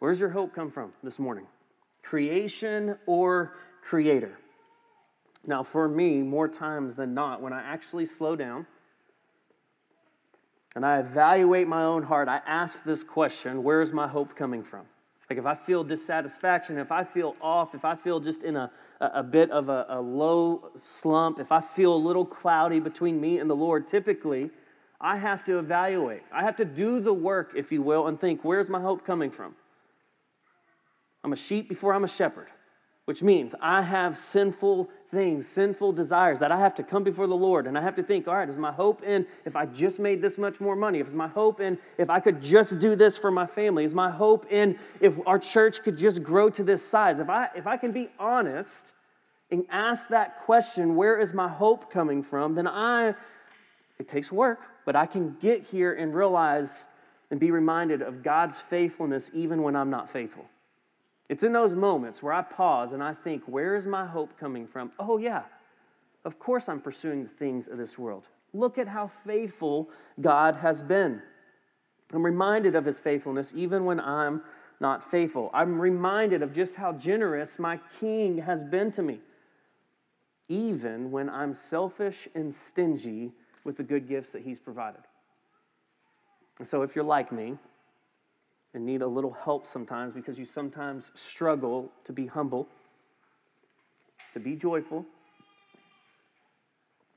Where's 0.00 0.18
your 0.18 0.30
hope 0.30 0.52
come 0.52 0.72
from 0.72 0.92
this 1.04 1.20
morning? 1.20 1.46
Creation 2.02 2.96
or 3.06 3.54
creator? 3.80 4.36
Now, 5.46 5.62
for 5.62 5.88
me, 5.88 6.22
more 6.22 6.48
times 6.48 6.96
than 6.96 7.14
not, 7.14 7.40
when 7.40 7.52
I 7.52 7.62
actually 7.62 8.06
slow 8.06 8.34
down 8.34 8.66
and 10.76 10.86
I 10.86 11.00
evaluate 11.00 11.66
my 11.66 11.82
own 11.82 12.02
heart, 12.02 12.28
I 12.28 12.40
ask 12.46 12.84
this 12.84 13.02
question 13.02 13.62
where's 13.62 13.92
my 13.92 14.06
hope 14.06 14.36
coming 14.36 14.62
from? 14.62 14.86
Like 15.28 15.38
if 15.38 15.46
I 15.46 15.54
feel 15.54 15.84
dissatisfaction, 15.84 16.78
if 16.78 16.90
I 16.90 17.04
feel 17.04 17.36
off, 17.40 17.74
if 17.74 17.84
I 17.84 17.94
feel 17.94 18.18
just 18.18 18.42
in 18.42 18.56
a, 18.56 18.70
a, 19.00 19.22
bit 19.22 19.50
of 19.52 19.68
a, 19.68 19.86
a 19.88 20.00
low 20.00 20.70
slump, 21.00 21.38
if 21.38 21.52
I 21.52 21.60
feel 21.60 21.94
a 21.94 21.96
little 21.96 22.24
cloudy 22.24 22.80
between 22.80 23.20
me 23.20 23.38
and 23.38 23.48
the 23.48 23.54
Lord, 23.54 23.86
typically 23.86 24.50
I 25.00 25.16
have 25.16 25.44
to 25.44 25.58
evaluate. 25.58 26.22
I 26.32 26.42
have 26.42 26.56
to 26.56 26.64
do 26.64 27.00
the 27.00 27.12
work, 27.12 27.52
if 27.54 27.70
you 27.70 27.80
will, 27.80 28.08
and 28.08 28.20
think, 28.20 28.44
where's 28.44 28.68
my 28.68 28.80
hope 28.80 29.06
coming 29.06 29.30
from? 29.30 29.54
I'm 31.22 31.32
a 31.32 31.36
sheep 31.36 31.68
before 31.68 31.94
I'm 31.94 32.04
a 32.04 32.08
shepherd 32.08 32.48
which 33.06 33.22
means 33.22 33.54
I 33.60 33.82
have 33.82 34.16
sinful 34.16 34.88
things, 35.10 35.46
sinful 35.48 35.92
desires 35.92 36.38
that 36.38 36.52
I 36.52 36.58
have 36.58 36.74
to 36.76 36.82
come 36.82 37.02
before 37.02 37.26
the 37.26 37.34
Lord 37.34 37.66
and 37.66 37.76
I 37.76 37.82
have 37.82 37.96
to 37.96 38.02
think, 38.02 38.28
all 38.28 38.36
right, 38.36 38.48
is 38.48 38.56
my 38.56 38.70
hope 38.70 39.02
in 39.02 39.26
if 39.44 39.56
I 39.56 39.66
just 39.66 39.98
made 39.98 40.22
this 40.22 40.38
much 40.38 40.60
more 40.60 40.76
money? 40.76 41.00
Is 41.00 41.12
my 41.12 41.26
hope 41.26 41.60
in 41.60 41.78
if 41.98 42.08
I 42.10 42.20
could 42.20 42.40
just 42.40 42.78
do 42.78 42.94
this 42.94 43.16
for 43.16 43.30
my 43.30 43.46
family? 43.46 43.84
Is 43.84 43.94
my 43.94 44.10
hope 44.10 44.50
in 44.52 44.78
if 45.00 45.14
our 45.26 45.38
church 45.38 45.82
could 45.82 45.96
just 45.96 46.22
grow 46.22 46.50
to 46.50 46.62
this 46.62 46.86
size? 46.86 47.18
If 47.18 47.28
I 47.28 47.48
if 47.56 47.66
I 47.66 47.76
can 47.76 47.90
be 47.92 48.08
honest 48.18 48.92
and 49.50 49.64
ask 49.70 50.08
that 50.08 50.44
question, 50.44 50.94
where 50.94 51.18
is 51.18 51.34
my 51.34 51.48
hope 51.48 51.90
coming 51.90 52.22
from? 52.22 52.54
Then 52.54 52.68
I 52.68 53.14
it 53.98 54.08
takes 54.08 54.30
work, 54.30 54.60
but 54.84 54.94
I 54.94 55.06
can 55.06 55.36
get 55.40 55.62
here 55.62 55.94
and 55.94 56.14
realize 56.14 56.86
and 57.30 57.40
be 57.40 57.50
reminded 57.50 58.02
of 58.02 58.22
God's 58.22 58.56
faithfulness 58.70 59.30
even 59.34 59.62
when 59.62 59.76
I'm 59.76 59.90
not 59.90 60.12
faithful. 60.12 60.44
It's 61.30 61.44
in 61.44 61.52
those 61.52 61.74
moments 61.74 62.24
where 62.24 62.32
I 62.32 62.42
pause 62.42 62.90
and 62.92 63.00
I 63.00 63.14
think, 63.14 63.44
where 63.46 63.76
is 63.76 63.86
my 63.86 64.04
hope 64.04 64.36
coming 64.36 64.66
from? 64.66 64.90
Oh, 64.98 65.16
yeah, 65.16 65.44
of 66.24 66.40
course 66.40 66.68
I'm 66.68 66.80
pursuing 66.80 67.22
the 67.22 67.30
things 67.30 67.68
of 67.68 67.78
this 67.78 67.96
world. 67.96 68.24
Look 68.52 68.78
at 68.78 68.88
how 68.88 69.12
faithful 69.24 69.88
God 70.20 70.56
has 70.56 70.82
been. 70.82 71.22
I'm 72.12 72.24
reminded 72.26 72.74
of 72.74 72.84
his 72.84 72.98
faithfulness 72.98 73.52
even 73.54 73.84
when 73.84 74.00
I'm 74.00 74.42
not 74.80 75.08
faithful. 75.08 75.50
I'm 75.54 75.80
reminded 75.80 76.42
of 76.42 76.52
just 76.52 76.74
how 76.74 76.94
generous 76.94 77.60
my 77.60 77.78
king 78.00 78.36
has 78.38 78.64
been 78.64 78.90
to 78.92 79.02
me, 79.02 79.20
even 80.48 81.12
when 81.12 81.30
I'm 81.30 81.54
selfish 81.54 82.26
and 82.34 82.52
stingy 82.52 83.30
with 83.62 83.76
the 83.76 83.84
good 83.84 84.08
gifts 84.08 84.32
that 84.32 84.42
he's 84.42 84.58
provided. 84.58 85.02
So, 86.64 86.82
if 86.82 86.96
you're 86.96 87.04
like 87.04 87.30
me, 87.30 87.56
and 88.74 88.86
need 88.86 89.02
a 89.02 89.06
little 89.06 89.32
help 89.44 89.66
sometimes 89.66 90.14
because 90.14 90.38
you 90.38 90.46
sometimes 90.46 91.04
struggle 91.14 91.90
to 92.04 92.12
be 92.12 92.26
humble, 92.26 92.68
to 94.32 94.40
be 94.40 94.54
joyful 94.54 95.04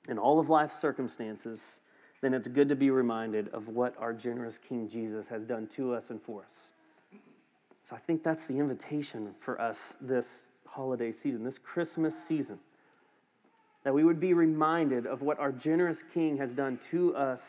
in 0.10 0.18
all 0.18 0.40
of 0.40 0.50
life's 0.50 0.80
circumstances, 0.80 1.80
then 2.22 2.34
it's 2.34 2.48
good 2.48 2.70
to 2.70 2.76
be 2.76 2.90
reminded 2.90 3.50
of 3.50 3.68
what 3.68 3.96
our 4.00 4.14
generous 4.14 4.58
King 4.58 4.90
Jesus 4.90 5.26
has 5.30 5.44
done 5.44 5.68
to 5.76 5.94
us 5.94 6.10
and 6.10 6.22
for 6.22 6.42
us. 6.42 7.20
So 7.90 7.96
I 7.96 8.00
think 8.00 8.24
that's 8.24 8.46
the 8.46 8.58
invitation 8.58 9.34
for 9.40 9.60
us 9.60 9.96
this 10.02 10.28
holiday 10.66 11.12
season, 11.12 11.44
this 11.44 11.58
Christmas 11.58 12.16
season, 12.28 12.60
that 13.84 13.94
we 13.94 14.04
would 14.04 14.20
be 14.20 14.34
reminded 14.34 15.06
of 15.06 15.22
what 15.22 15.40
our 15.40 15.52
generous 15.52 16.04
King 16.14 16.38
has 16.38 16.54
done 16.54 16.80
to 16.92 17.16
us 17.16 17.42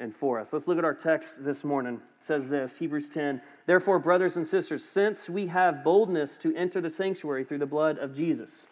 and 0.00 0.16
for 0.16 0.40
us. 0.40 0.52
Let's 0.52 0.66
look 0.66 0.78
at 0.78 0.84
our 0.84 0.94
text 0.94 1.44
this 1.44 1.62
morning. 1.62 1.94
It 1.94 2.26
says 2.26 2.48
this 2.48 2.76
Hebrews 2.78 3.10
10 3.10 3.40
Therefore, 3.66 3.98
brothers 3.98 4.36
and 4.36 4.48
sisters, 4.48 4.84
since 4.84 5.28
we 5.28 5.46
have 5.46 5.84
boldness 5.84 6.38
to 6.38 6.56
enter 6.56 6.80
the 6.80 6.90
sanctuary 6.90 7.44
through 7.44 7.58
the 7.58 7.66
blood 7.66 7.98
of 7.98 8.16
Jesus, 8.16 8.66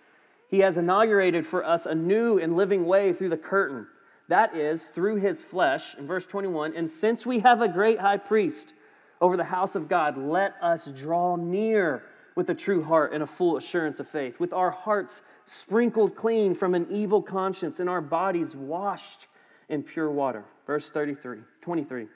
he 0.49 0.61
has 0.61 0.78
inaugurated 0.78 1.47
for 1.47 1.64
us 1.64 1.87
a 1.87 1.94
new 1.94 2.38
and 2.38 2.56
living 2.56 2.87
way 2.87 3.12
through 3.12 3.28
the 3.28 3.37
curtain. 3.37 3.87
That 4.28 4.56
is, 4.56 4.82
through 4.94 5.16
his 5.16 5.42
flesh. 5.42 5.94
In 5.99 6.06
verse 6.06 6.26
21, 6.26 6.75
and 6.75 6.90
since 6.90 7.25
we 7.25 7.40
have 7.40 7.61
a 7.61 7.68
great 7.68 8.00
high 8.00 8.16
priest 8.16 8.73
over 9.20 9.37
the 9.37 9.44
house 9.44 9.75
of 9.75 9.88
God, 9.88 10.16
let 10.16 10.54
us 10.62 10.87
draw 10.97 11.37
near 11.37 12.02
with 12.35 12.49
a 12.50 12.54
true 12.54 12.82
heart 12.82 13.12
and 13.12 13.23
a 13.23 13.26
full 13.26 13.56
assurance 13.56 14.00
of 14.00 14.08
faith, 14.08 14.38
with 14.38 14.52
our 14.52 14.70
hearts 14.70 15.23
sprinkled 15.47 16.14
clean 16.14 16.54
from 16.54 16.75
an 16.75 16.87
evil 16.90 17.20
conscience 17.20 17.80
and 17.80 17.88
our 17.88 18.00
bodies 18.00 18.54
washed 18.54 19.26
in 19.68 19.82
pure 19.82 20.10
water. 20.10 20.44
Verse 20.66 20.88
33, 20.88 21.38
23. 21.62 22.06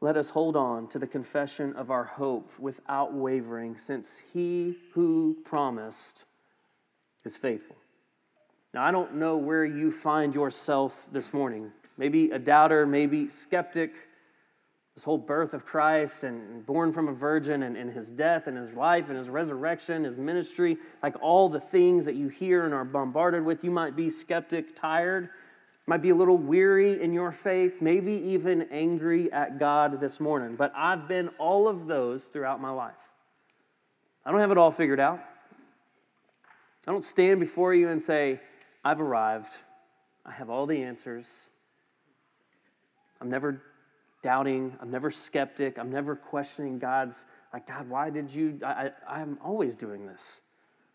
Let 0.00 0.16
us 0.16 0.28
hold 0.28 0.54
on 0.54 0.88
to 0.88 0.98
the 0.98 1.06
confession 1.06 1.74
of 1.74 1.90
our 1.90 2.04
hope 2.04 2.50
without 2.58 3.12
wavering, 3.12 3.76
since 3.76 4.20
he 4.32 4.76
who 4.92 5.36
promised 5.44 6.24
is 7.24 7.36
faithful. 7.36 7.76
Now, 8.72 8.84
I 8.84 8.90
don't 8.90 9.16
know 9.16 9.36
where 9.36 9.64
you 9.64 9.90
find 9.90 10.34
yourself 10.34 10.92
this 11.10 11.32
morning. 11.32 11.72
Maybe 11.96 12.30
a 12.30 12.38
doubter, 12.38 12.86
maybe 12.86 13.28
skeptic. 13.28 13.92
This 14.98 15.04
whole 15.04 15.16
birth 15.16 15.54
of 15.54 15.64
Christ 15.64 16.24
and 16.24 16.66
born 16.66 16.92
from 16.92 17.06
a 17.06 17.12
virgin 17.12 17.62
and, 17.62 17.76
and 17.76 17.88
his 17.88 18.08
death 18.08 18.48
and 18.48 18.58
his 18.58 18.72
life 18.72 19.04
and 19.08 19.16
his 19.16 19.28
resurrection, 19.28 20.02
his 20.02 20.18
ministry, 20.18 20.76
like 21.04 21.14
all 21.22 21.48
the 21.48 21.60
things 21.60 22.04
that 22.06 22.16
you 22.16 22.26
hear 22.26 22.64
and 22.64 22.74
are 22.74 22.84
bombarded 22.84 23.44
with, 23.44 23.62
you 23.62 23.70
might 23.70 23.94
be 23.94 24.10
skeptic, 24.10 24.74
tired 24.74 25.28
might 25.86 26.02
be 26.02 26.10
a 26.10 26.14
little 26.16 26.36
weary 26.36 27.00
in 27.00 27.12
your 27.12 27.30
faith, 27.30 27.74
maybe 27.80 28.12
even 28.12 28.62
angry 28.72 29.32
at 29.32 29.60
God 29.60 30.00
this 30.00 30.18
morning. 30.18 30.56
But 30.56 30.72
I've 30.74 31.06
been 31.06 31.28
all 31.38 31.68
of 31.68 31.86
those 31.86 32.24
throughout 32.32 32.60
my 32.60 32.70
life. 32.70 32.94
I 34.26 34.32
don't 34.32 34.40
have 34.40 34.50
it 34.50 34.58
all 34.58 34.72
figured 34.72 34.98
out. 34.98 35.20
I 36.88 36.90
don't 36.90 37.04
stand 37.04 37.38
before 37.38 37.72
you 37.72 37.88
and 37.88 38.02
say, 38.02 38.40
I've 38.84 39.00
arrived. 39.00 39.52
I 40.26 40.32
have 40.32 40.50
all 40.50 40.66
the 40.66 40.82
answers. 40.82 41.26
I'm 43.20 43.30
never 43.30 43.62
doubting. 44.22 44.76
I'm 44.80 44.90
never 44.90 45.10
skeptic. 45.10 45.78
I'm 45.78 45.90
never 45.90 46.16
questioning 46.16 46.78
God's, 46.78 47.24
like, 47.52 47.66
God, 47.66 47.88
why 47.88 48.10
did 48.10 48.30
you? 48.30 48.58
I, 48.64 48.90
I, 49.08 49.20
am 49.20 49.38
always 49.42 49.74
doing 49.74 50.06
this. 50.06 50.40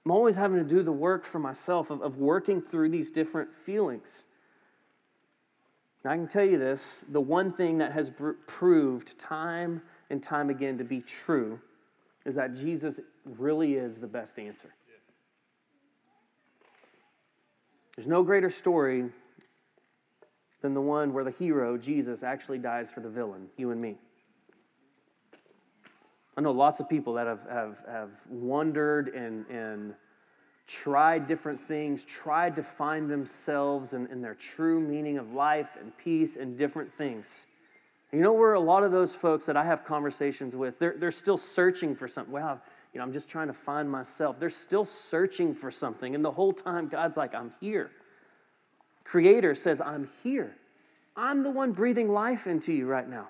I'm 0.05 0.11
always 0.11 0.35
having 0.35 0.57
to 0.57 0.63
do 0.63 0.83
the 0.83 0.91
work 0.91 1.25
for 1.25 1.39
myself 1.39 1.89
of, 1.89 2.01
of 2.01 2.17
working 2.17 2.61
through 2.61 2.89
these 2.89 3.09
different 3.09 3.49
feelings. 3.65 4.27
Now, 6.03 6.11
I 6.11 6.15
can 6.15 6.27
tell 6.27 6.45
you 6.45 6.57
this 6.57 7.05
the 7.09 7.21
one 7.21 7.51
thing 7.51 7.77
that 7.77 7.93
has 7.93 8.11
proved 8.47 9.17
time 9.17 9.81
and 10.09 10.21
time 10.21 10.49
again 10.49 10.77
to 10.77 10.83
be 10.83 11.01
true 11.01 11.59
is 12.25 12.35
that 12.35 12.55
Jesus 12.55 12.99
really 13.25 13.75
is 13.75 13.95
the 13.97 14.07
best 14.07 14.37
answer. 14.37 14.73
There's 17.95 18.07
no 18.07 18.23
greater 18.23 18.49
story 18.49 19.09
than 20.63 20.73
the 20.73 20.81
one 20.81 21.13
where 21.13 21.25
the 21.25 21.31
hero, 21.31 21.77
Jesus, 21.77 22.23
actually 22.23 22.57
dies 22.57 22.87
for 22.89 23.01
the 23.01 23.09
villain, 23.09 23.47
you 23.57 23.69
and 23.71 23.79
me. 23.79 23.97
I 26.35 26.41
know 26.41 26.51
lots 26.51 26.79
of 26.79 26.89
people 26.89 27.13
that 27.13 27.27
have, 27.27 27.41
have, 27.51 27.77
have 27.87 28.09
wondered 28.29 29.09
and, 29.09 29.45
and 29.49 29.93
tried 30.65 31.27
different 31.27 31.61
things, 31.67 32.05
tried 32.05 32.55
to 32.55 32.63
find 32.63 33.11
themselves 33.11 33.93
and, 33.93 34.23
their 34.23 34.35
true 34.35 34.79
meaning 34.79 35.17
of 35.17 35.33
life 35.33 35.67
and 35.79 35.95
peace 35.97 36.37
and 36.37 36.57
different 36.57 36.91
things. 36.97 37.45
You 38.13 38.21
know 38.21 38.33
where 38.33 38.53
a 38.53 38.59
lot 38.59 38.83
of 38.83 38.91
those 38.91 39.13
folks 39.13 39.45
that 39.45 39.57
I 39.57 39.65
have 39.65 39.83
conversations 39.83 40.55
with, 40.55 40.79
they're, 40.79 40.95
they're 40.97 41.11
still 41.11 41.37
searching 41.37 41.93
for 41.93 42.07
something. 42.07 42.31
Well, 42.31 42.61
you 42.93 42.99
know, 42.99 43.03
I'm 43.03 43.11
just 43.11 43.27
trying 43.27 43.47
to 43.47 43.53
find 43.53 43.89
myself. 43.91 44.39
They're 44.39 44.49
still 44.49 44.85
searching 44.85 45.53
for 45.53 45.71
something. 45.71 46.15
And 46.15 46.23
the 46.23 46.31
whole 46.31 46.53
time, 46.53 46.87
God's 46.87 47.17
like, 47.17 47.35
I'm 47.35 47.51
here. 47.59 47.91
Creator 49.03 49.55
says, 49.55 49.81
I'm 49.81 50.09
here. 50.23 50.55
I'm 51.15 51.43
the 51.43 51.49
one 51.49 51.71
breathing 51.71 52.09
life 52.11 52.47
into 52.47 52.73
you 52.73 52.87
right 52.87 53.07
now. 53.07 53.29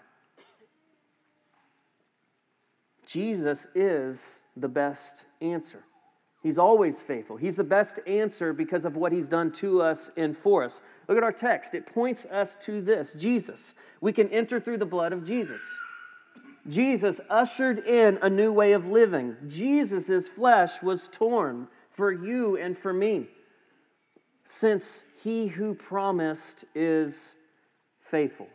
Jesus 3.06 3.68
is 3.76 4.24
the 4.58 4.68
best 4.68 5.24
answer. 5.42 5.84
He's 6.42 6.58
always 6.58 7.00
faithful. 7.00 7.38
He's 7.38 7.56
the 7.56 7.64
best 7.64 8.00
answer 8.06 8.52
because 8.52 8.84
of 8.84 8.98
what 8.98 9.12
he's 9.12 9.28
done 9.28 9.52
to 9.54 9.82
us 9.82 10.12
and 10.18 10.38
for 10.38 10.64
us. 10.64 10.82
Look 11.08 11.18
at 11.18 11.24
our 11.24 11.32
text. 11.32 11.74
It 11.74 11.86
points 11.86 12.26
us 12.26 12.58
to 12.64 12.82
this 12.82 13.14
Jesus. 13.14 13.74
We 14.02 14.12
can 14.12 14.30
enter 14.30 14.60
through 14.60 14.80
the 14.80 14.86
blood 14.86 15.14
of 15.14 15.26
Jesus. 15.26 15.62
Jesus 16.68 17.20
ushered 17.30 17.80
in 17.80 18.20
a 18.22 18.30
new 18.30 18.52
way 18.52 18.74
of 18.74 18.88
living. 18.88 19.36
Jesus' 19.48 20.28
flesh 20.28 20.82
was 20.82 21.10
torn 21.12 21.68
for 21.92 22.12
you 22.12 22.58
and 22.58 22.78
for 22.78 22.94
me. 22.94 23.28
Since 24.44 25.04
he 25.24 25.48
who 25.48 25.74
promised 25.74 26.66
is 26.76 27.34
faithful. 28.12 28.48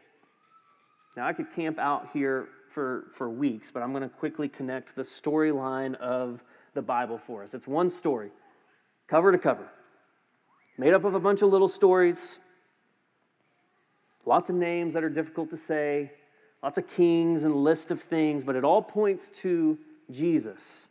Now, 1.16 1.26
I 1.26 1.32
could 1.32 1.52
camp 1.54 1.78
out 1.78 2.10
here 2.12 2.48
for, 2.74 3.06
for 3.16 3.30
weeks, 3.30 3.70
but 3.72 3.82
I'm 3.82 3.90
going 3.92 4.02
to 4.02 4.08
quickly 4.08 4.48
connect 4.48 4.94
the 4.94 5.02
storyline 5.02 5.94
of 5.96 6.42
the 6.74 6.82
Bible 6.82 7.18
for 7.26 7.42
us. 7.42 7.54
It's 7.54 7.66
one 7.66 7.90
story, 7.90 8.30
cover 9.08 9.32
to 9.32 9.38
cover, 9.38 9.66
made 10.76 10.92
up 10.92 11.04
of 11.04 11.14
a 11.14 11.20
bunch 11.20 11.42
of 11.42 11.48
little 11.48 11.68
stories, 11.68 12.38
lots 14.26 14.50
of 14.50 14.56
names 14.56 14.92
that 14.94 15.02
are 15.02 15.08
difficult 15.08 15.48
to 15.50 15.56
say, 15.56 16.12
lots 16.62 16.76
of 16.76 16.86
kings 16.86 17.44
and 17.44 17.56
list 17.56 17.90
of 17.90 18.02
things, 18.02 18.44
but 18.44 18.54
it 18.56 18.62
all 18.62 18.82
points 18.82 19.30
to 19.40 19.78
Jesus. 20.10 20.88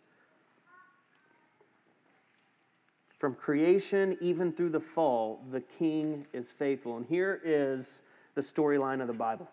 From 3.20 3.34
creation, 3.34 4.18
even 4.22 4.52
through 4.52 4.70
the 4.70 4.80
fall, 4.80 5.42
the 5.52 5.62
king 5.62 6.28
is 6.34 6.52
faithful. 6.58 6.98
And 6.98 7.06
here 7.06 7.42
is 7.44 8.02
the 8.36 8.42
storyline 8.42 9.02
of 9.02 9.08
the 9.08 9.14
Bible 9.14 9.50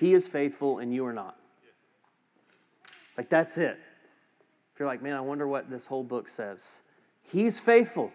He 0.00 0.14
is 0.14 0.26
faithful, 0.26 0.78
and 0.78 0.92
you 0.92 1.04
are 1.06 1.12
not. 1.12 1.36
Like, 3.16 3.30
that's 3.30 3.58
it. 3.58 3.78
If 4.72 4.80
you're 4.80 4.88
like, 4.88 5.02
man, 5.02 5.14
I 5.14 5.20
wonder 5.20 5.46
what 5.46 5.70
this 5.70 5.84
whole 5.84 6.02
book 6.02 6.28
says. 6.28 6.80
He's 7.22 7.58
faithful. 7.58 8.10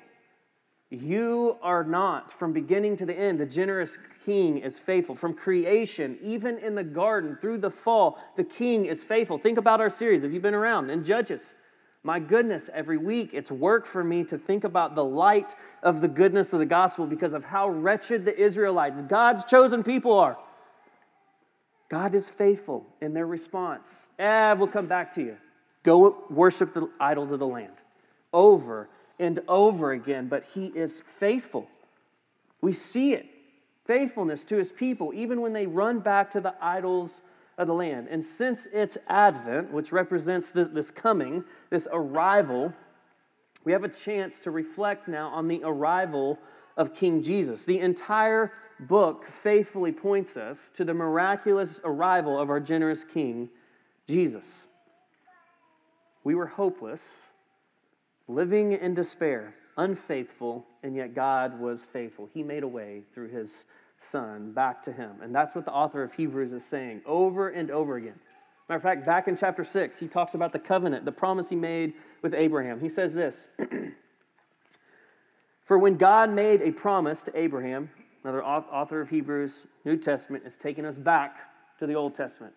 You 0.90 1.56
are 1.62 1.84
not. 1.84 2.38
From 2.38 2.52
beginning 2.52 2.98
to 2.98 3.06
the 3.06 3.14
end, 3.14 3.40
the 3.40 3.46
generous 3.46 3.98
king 4.26 4.58
is 4.58 4.80
faithful. 4.80 5.16
From 5.16 5.36
creation, 5.36 6.18
even 6.22 6.58
in 6.58 6.74
the 6.74 6.84
garden, 6.84 7.38
through 7.40 7.60
the 7.60 7.70
fall, 7.70 8.18
the 8.36 8.44
king 8.44 8.86
is 8.86 9.04
faithful. 9.04 9.38
Think 9.38 9.58
about 9.58 9.80
our 9.80 9.90
series, 9.90 10.24
if 10.24 10.34
you've 10.34 10.42
been 10.42 10.56
around, 10.56 10.90
in 10.90 11.06
Judges. 11.06 11.56
My 12.04 12.20
goodness, 12.20 12.70
every 12.74 12.98
week 12.98 13.32
it's 13.34 13.52
work 13.52 13.86
for 13.86 14.04
me 14.04 14.24
to 14.26 14.38
think 14.38 14.64
about 14.64 14.96
the 14.96 15.04
light 15.04 15.54
of 15.84 16.00
the 16.00 16.08
goodness 16.08 16.54
of 16.54 16.60
the 16.60 16.66
gospel 16.66 17.06
because 17.06 17.34
of 17.34 17.44
how 17.44 17.70
wretched 17.70 18.24
the 18.24 18.38
Israelites, 18.38 19.02
God's 19.08 19.44
chosen 19.44 19.84
people, 19.84 20.18
are. 20.18 20.38
God 21.90 22.16
is 22.16 22.30
faithful 22.30 22.86
in 23.02 23.14
their 23.14 23.26
response. 23.26 24.08
Eh, 24.18 24.54
we'll 24.54 24.68
come 24.68 24.88
back 24.88 25.14
to 25.16 25.22
you. 25.22 25.38
Go 25.84 26.24
worship 26.30 26.74
the 26.74 26.90
idols 27.00 27.32
of 27.32 27.40
the 27.40 27.48
land 27.48 27.74
over 28.32 28.90
and 29.20 29.42
over 29.48 29.92
again, 29.92 30.28
but 30.28 30.44
he 30.54 30.68
is 30.68 31.02
faithful. 31.20 31.68
We 32.62 32.74
see 32.74 33.14
it 33.14 33.26
faithfulness 33.86 34.44
to 34.44 34.56
his 34.56 34.72
people, 34.72 35.12
even 35.16 35.42
when 35.42 35.52
they 35.52 35.66
run 35.66 36.00
back 36.00 36.32
to 36.32 36.40
the 36.40 36.54
idols 36.62 37.22
of 37.60 37.68
the 37.68 37.74
land. 37.74 38.08
And 38.10 38.26
since 38.26 38.68
its 38.74 38.98
advent, 39.08 39.72
which 39.72 39.92
represents 39.92 40.50
this, 40.50 40.68
this 40.68 40.90
coming, 40.90 41.44
this 41.70 41.88
arrival, 41.92 42.74
we 43.66 43.74
have 43.74 43.84
a 43.84 43.90
chance 43.90 44.40
to 44.40 44.52
reflect 44.52 45.08
now 45.08 45.28
on 45.28 45.48
the 45.48 45.62
arrival 45.64 46.40
of 46.78 46.96
King 46.96 47.22
Jesus. 47.22 47.66
The 47.66 47.80
entire 47.80 48.54
book 48.80 49.26
faithfully 49.44 49.92
points 49.92 50.38
us 50.38 50.72
to 50.76 50.86
the 50.86 50.94
miraculous 50.94 51.82
arrival 51.84 52.40
of 52.40 52.50
our 52.50 52.62
generous 52.62 53.04
King, 53.04 53.50
Jesus. 54.08 54.68
We 56.24 56.36
were 56.36 56.48
hopeless, 56.48 57.02
living 58.30 58.72
in 58.72 58.94
despair, 58.94 59.54
unfaithful, 59.78 60.66
and 60.82 60.96
yet 60.96 61.14
God 61.14 61.60
was 61.60 61.86
faithful. 61.92 62.30
He 62.34 62.42
made 62.42 62.64
a 62.64 62.68
way 62.68 63.02
through 63.14 63.30
his 63.30 63.66
Son 64.00 64.52
back 64.52 64.84
to 64.84 64.92
him. 64.92 65.12
And 65.22 65.34
that's 65.34 65.56
what 65.56 65.66
the 65.66 65.72
author 65.72 66.04
of 66.04 66.14
Hebrews 66.14 66.54
is 66.54 66.64
saying 66.64 67.02
over 67.06 67.50
and 67.50 67.70
over 67.70 67.98
again. 67.98 68.20
Matter 68.68 68.78
of 68.78 68.84
fact, 68.84 69.06
back 69.06 69.28
in 69.28 69.36
chapter 69.36 69.64
6, 69.64 69.98
he 69.98 70.08
talks 70.08 70.36
about 70.36 70.54
the 70.54 70.60
covenant, 70.60 71.04
the 71.06 71.12
promise 71.12 71.50
he 71.50 71.56
made 71.56 71.94
with 72.22 72.34
Abraham. 72.34 72.80
He 72.80 72.90
says 72.90 73.14
this 73.14 73.50
For 75.66 75.78
when 75.78 75.98
God 75.98 76.32
made 76.32 76.62
a 76.62 76.72
promise 76.72 77.22
to 77.24 77.38
Abraham, 77.38 77.90
another 78.24 78.44
author 78.44 79.02
of 79.02 79.10
Hebrews, 79.10 79.54
New 79.86 79.98
Testament, 79.98 80.44
is 80.46 80.56
taking 80.62 80.86
us 80.86 80.98
back 80.98 81.38
to 81.80 81.88
the 81.88 81.96
Old 81.96 82.16
Testament. 82.16 82.54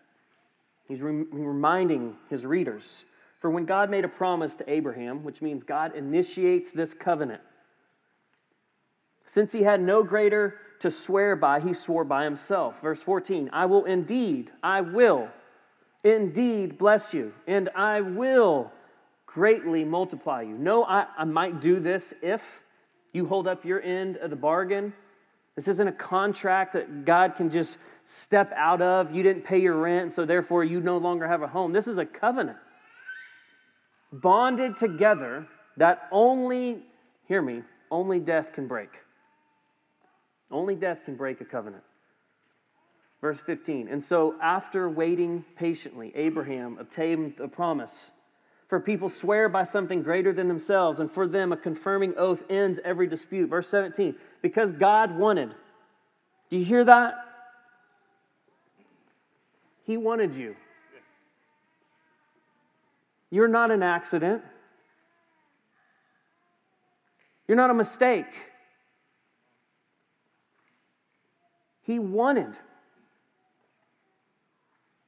He's 0.86 1.00
reminding 1.00 2.16
his 2.28 2.44
readers 2.44 3.04
for 3.42 3.50
when 3.50 3.64
God 3.64 3.90
made 3.90 4.04
a 4.04 4.08
promise 4.08 4.54
to 4.54 4.70
Abraham, 4.70 5.24
which 5.24 5.42
means 5.42 5.64
God 5.64 5.96
initiates 5.96 6.70
this 6.70 6.94
covenant, 6.94 7.42
since 9.24 9.50
he 9.50 9.64
had 9.64 9.82
no 9.82 10.04
greater 10.04 10.54
to 10.82 10.90
swear 10.90 11.34
by, 11.36 11.60
he 11.60 11.74
swore 11.74 12.04
by 12.04 12.24
himself. 12.24 12.74
Verse 12.82 13.02
14 13.02 13.50
I 13.52 13.66
will 13.66 13.84
indeed, 13.84 14.50
I 14.62 14.80
will 14.80 15.28
indeed 16.04 16.78
bless 16.78 17.14
you, 17.14 17.32
and 17.46 17.68
I 17.74 18.00
will 18.00 18.70
greatly 19.26 19.84
multiply 19.84 20.42
you. 20.42 20.58
No, 20.58 20.84
I, 20.84 21.06
I 21.16 21.24
might 21.24 21.60
do 21.60 21.80
this 21.80 22.12
if 22.22 22.42
you 23.12 23.26
hold 23.26 23.48
up 23.48 23.64
your 23.64 23.80
end 23.80 24.16
of 24.18 24.30
the 24.30 24.36
bargain. 24.36 24.92
This 25.56 25.68
isn't 25.68 25.86
a 25.86 25.92
contract 25.92 26.72
that 26.74 27.04
God 27.04 27.36
can 27.36 27.50
just 27.50 27.78
step 28.04 28.52
out 28.56 28.80
of. 28.80 29.14
You 29.14 29.22
didn't 29.22 29.44
pay 29.44 29.58
your 29.58 29.76
rent, 29.76 30.12
so 30.12 30.24
therefore 30.24 30.64
you 30.64 30.80
no 30.80 30.96
longer 30.98 31.28
have 31.28 31.42
a 31.42 31.46
home. 31.46 31.72
This 31.72 31.86
is 31.86 31.98
a 31.98 32.06
covenant 32.06 32.58
bonded 34.12 34.76
together 34.76 35.46
that 35.78 36.08
only, 36.12 36.82
hear 37.26 37.40
me, 37.40 37.62
only 37.90 38.18
death 38.18 38.52
can 38.52 38.66
break. 38.66 38.90
Only 40.52 40.74
death 40.74 41.00
can 41.04 41.16
break 41.16 41.40
a 41.40 41.44
covenant. 41.44 41.82
Verse 43.20 43.40
15. 43.40 43.88
And 43.88 44.02
so, 44.02 44.34
after 44.42 44.88
waiting 44.88 45.44
patiently, 45.56 46.12
Abraham 46.14 46.76
obtained 46.78 47.34
a 47.40 47.48
promise. 47.48 48.10
For 48.68 48.80
people 48.80 49.08
swear 49.08 49.48
by 49.48 49.64
something 49.64 50.02
greater 50.02 50.32
than 50.32 50.48
themselves, 50.48 51.00
and 51.00 51.10
for 51.10 51.26
them 51.26 51.52
a 51.52 51.56
confirming 51.56 52.14
oath 52.16 52.40
ends 52.50 52.80
every 52.84 53.06
dispute. 53.06 53.48
Verse 53.48 53.68
17. 53.68 54.14
Because 54.40 54.72
God 54.72 55.16
wanted. 55.16 55.54
Do 56.50 56.58
you 56.58 56.64
hear 56.64 56.84
that? 56.84 57.14
He 59.84 59.96
wanted 59.96 60.34
you. 60.34 60.56
You're 63.30 63.48
not 63.48 63.70
an 63.70 63.82
accident. 63.82 64.42
You're 67.48 67.56
not 67.56 67.70
a 67.70 67.74
mistake. 67.74 68.51
He 71.82 71.98
wanted. 71.98 72.58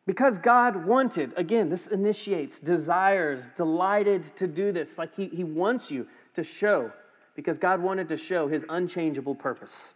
Because 0.06 0.37
God 0.38 0.84
wanted, 0.84 1.32
again, 1.37 1.70
this 1.70 1.87
initiates, 1.87 2.58
desires, 2.58 3.48
delighted 3.56 4.37
to 4.37 4.46
do 4.46 4.70
this. 4.70 4.98
Like 4.98 5.14
he, 5.14 5.28
he 5.28 5.44
wants 5.44 5.90
you 5.90 6.06
to 6.34 6.44
show, 6.44 6.92
because 7.34 7.56
God 7.56 7.80
wanted 7.80 8.08
to 8.08 8.16
show 8.16 8.46
his 8.46 8.64
unchangeable 8.68 9.34
purpose. 9.34 9.87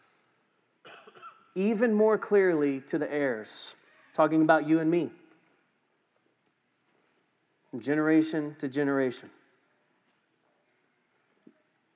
Even 1.54 1.92
more 1.92 2.16
clearly 2.16 2.80
to 2.88 2.98
the 2.98 3.12
heirs, 3.12 3.74
talking 4.14 4.42
about 4.42 4.66
you 4.66 4.80
and 4.80 4.90
me 4.90 5.10
from 7.70 7.80
generation 7.80 8.56
to 8.60 8.68
generation. 8.68 9.28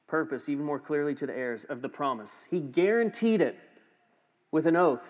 Purpose, 0.06 0.50
even 0.50 0.66
more 0.66 0.78
clearly 0.78 1.14
to 1.14 1.26
the 1.26 1.34
heirs 1.34 1.64
of 1.64 1.80
the 1.80 1.88
promise. 1.88 2.30
He 2.50 2.60
guaranteed 2.60 3.40
it 3.40 3.56
with 4.52 4.66
an 4.66 4.76
oath, 4.76 5.02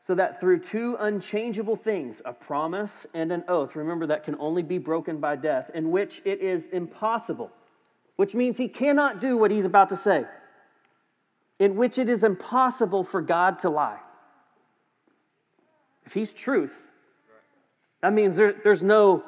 so 0.00 0.14
that 0.14 0.38
through 0.40 0.60
two 0.60 0.96
unchangeable 1.00 1.76
things, 1.76 2.22
a 2.24 2.32
promise 2.32 3.06
and 3.14 3.32
an 3.32 3.42
oath, 3.48 3.74
remember 3.74 4.06
that 4.06 4.24
can 4.24 4.36
only 4.38 4.62
be 4.62 4.78
broken 4.78 5.18
by 5.18 5.34
death, 5.34 5.70
in 5.74 5.90
which 5.90 6.22
it 6.24 6.40
is 6.40 6.66
impossible, 6.68 7.50
which 8.16 8.34
means 8.34 8.56
he 8.56 8.68
cannot 8.68 9.20
do 9.20 9.36
what 9.36 9.50
he's 9.50 9.64
about 9.64 9.88
to 9.88 9.96
say, 9.96 10.24
in 11.58 11.76
which 11.76 11.98
it 11.98 12.08
is 12.08 12.22
impossible 12.22 13.02
for 13.02 13.20
God 13.20 13.58
to 13.60 13.70
lie. 13.70 13.98
If 16.04 16.12
he's 16.12 16.32
truth, 16.32 16.76
that 18.02 18.12
means 18.12 18.36
there, 18.36 18.54
there's 18.64 18.82
no 18.82 19.22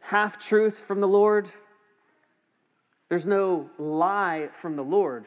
half 0.00 0.38
truth 0.38 0.82
from 0.86 1.00
the 1.00 1.08
Lord. 1.08 1.50
There's 3.10 3.26
no 3.26 3.68
lie 3.78 4.48
from 4.62 4.76
the 4.76 4.82
Lord. 4.82 5.26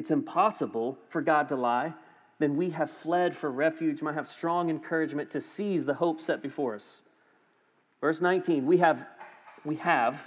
It's 0.00 0.10
impossible 0.10 0.96
for 1.10 1.20
God 1.20 1.46
to 1.50 1.56
lie, 1.56 1.92
then 2.38 2.56
we 2.56 2.70
have 2.70 2.90
fled 3.02 3.36
for 3.36 3.50
refuge, 3.50 4.00
might 4.00 4.14
have 4.14 4.26
strong 4.26 4.70
encouragement 4.70 5.30
to 5.32 5.42
seize 5.42 5.84
the 5.84 5.92
hope 5.92 6.22
set 6.22 6.42
before 6.42 6.74
us. 6.74 7.02
Verse 8.00 8.22
19, 8.22 8.64
we 8.64 8.78
have, 8.78 9.04
we 9.62 9.76
have, 9.76 10.18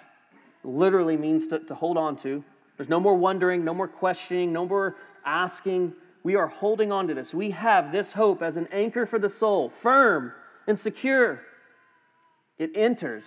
literally 0.64 1.18
means 1.18 1.48
to, 1.48 1.58
to 1.58 1.74
hold 1.74 1.98
on 1.98 2.16
to. 2.18 2.44
There's 2.78 2.88
no 2.88 3.00
more 3.00 3.16
wondering, 3.16 3.66
no 3.66 3.74
more 3.74 3.88
questioning, 3.88 4.54
no 4.54 4.68
more 4.68 4.96
asking. 5.26 5.94
We 6.22 6.36
are 6.36 6.46
holding 6.46 6.92
on 6.92 7.08
to 7.08 7.16
this. 7.16 7.34
We 7.34 7.50
have 7.50 7.92
this 7.92 8.12
hope 8.12 8.44
as 8.44 8.58
an 8.58 8.68
anchor 8.72 9.08
for 9.08 9.18
the 9.18 9.28
soul, 9.28 9.74
firm 9.82 10.34
and 10.68 10.80
secure. 10.80 11.42
It 12.60 12.70
enters 12.76 13.26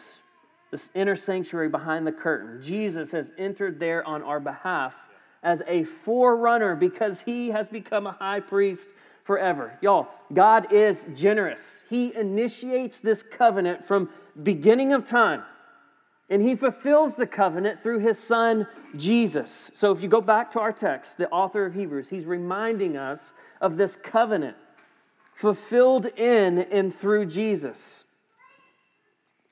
this 0.71 0.91
inner 0.95 1.17
sanctuary 1.17 1.71
behind 1.71 2.07
the 2.07 2.13
curtain. 2.13 2.63
Jesus 2.63 3.11
has 3.11 3.33
entered 3.37 3.81
there 3.81 4.07
on 4.07 4.23
our 4.23 4.39
behalf 4.39 4.95
as 5.42 5.62
a 5.66 5.85
forerunner 5.85 6.75
because 6.75 7.20
he 7.20 7.49
has 7.49 7.68
become 7.68 8.07
a 8.07 8.12
high 8.12 8.40
priest 8.40 8.88
forever. 9.25 9.77
Y'all, 9.81 10.09
God 10.33 10.72
is 10.72 11.05
generous. 11.14 11.83
He 11.88 12.14
initiates 12.14 12.99
this 12.99 13.22
covenant 13.22 13.87
from 13.87 14.09
beginning 14.42 14.92
of 14.92 15.07
time. 15.07 15.42
And 16.29 16.42
he 16.42 16.57
fulfills 16.57 17.14
the 17.14 17.27
covenant 17.27 17.83
through 17.83 18.01
his 18.01 18.18
son 18.18 18.66
Jesus. 18.96 19.70
So 19.75 19.92
if 19.92 20.03
you 20.03 20.09
go 20.09 20.20
back 20.20 20.51
to 20.53 20.61
our 20.61 20.72
text, 20.72 21.18
the 21.18 21.29
author 21.31 21.64
of 21.64 21.75
Hebrews, 21.75 22.09
he's 22.09 22.25
reminding 22.25 22.96
us 22.96 23.33
of 23.61 23.77
this 23.77 23.96
covenant 23.96 24.57
fulfilled 25.37 26.07
in 26.07 26.59
and 26.59 26.94
through 26.94 27.27
Jesus. 27.27 28.06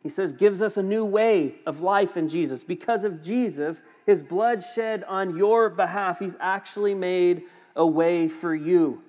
He 0.04 0.10
says, 0.10 0.32
gives 0.32 0.60
us 0.60 0.76
a 0.76 0.82
new 0.82 1.02
way 1.02 1.54
of 1.64 1.80
life 1.80 2.18
in 2.18 2.28
Jesus. 2.28 2.62
Because 2.62 3.04
of 3.04 3.22
Jesus, 3.22 3.82
his 4.04 4.22
blood 4.22 4.62
shed 4.74 5.02
on 5.04 5.34
your 5.34 5.70
behalf, 5.70 6.18
he's 6.18 6.36
actually 6.40 6.92
made 6.92 7.44
a 7.74 7.86
way 7.86 8.28
for 8.28 8.54
you. 8.54 9.00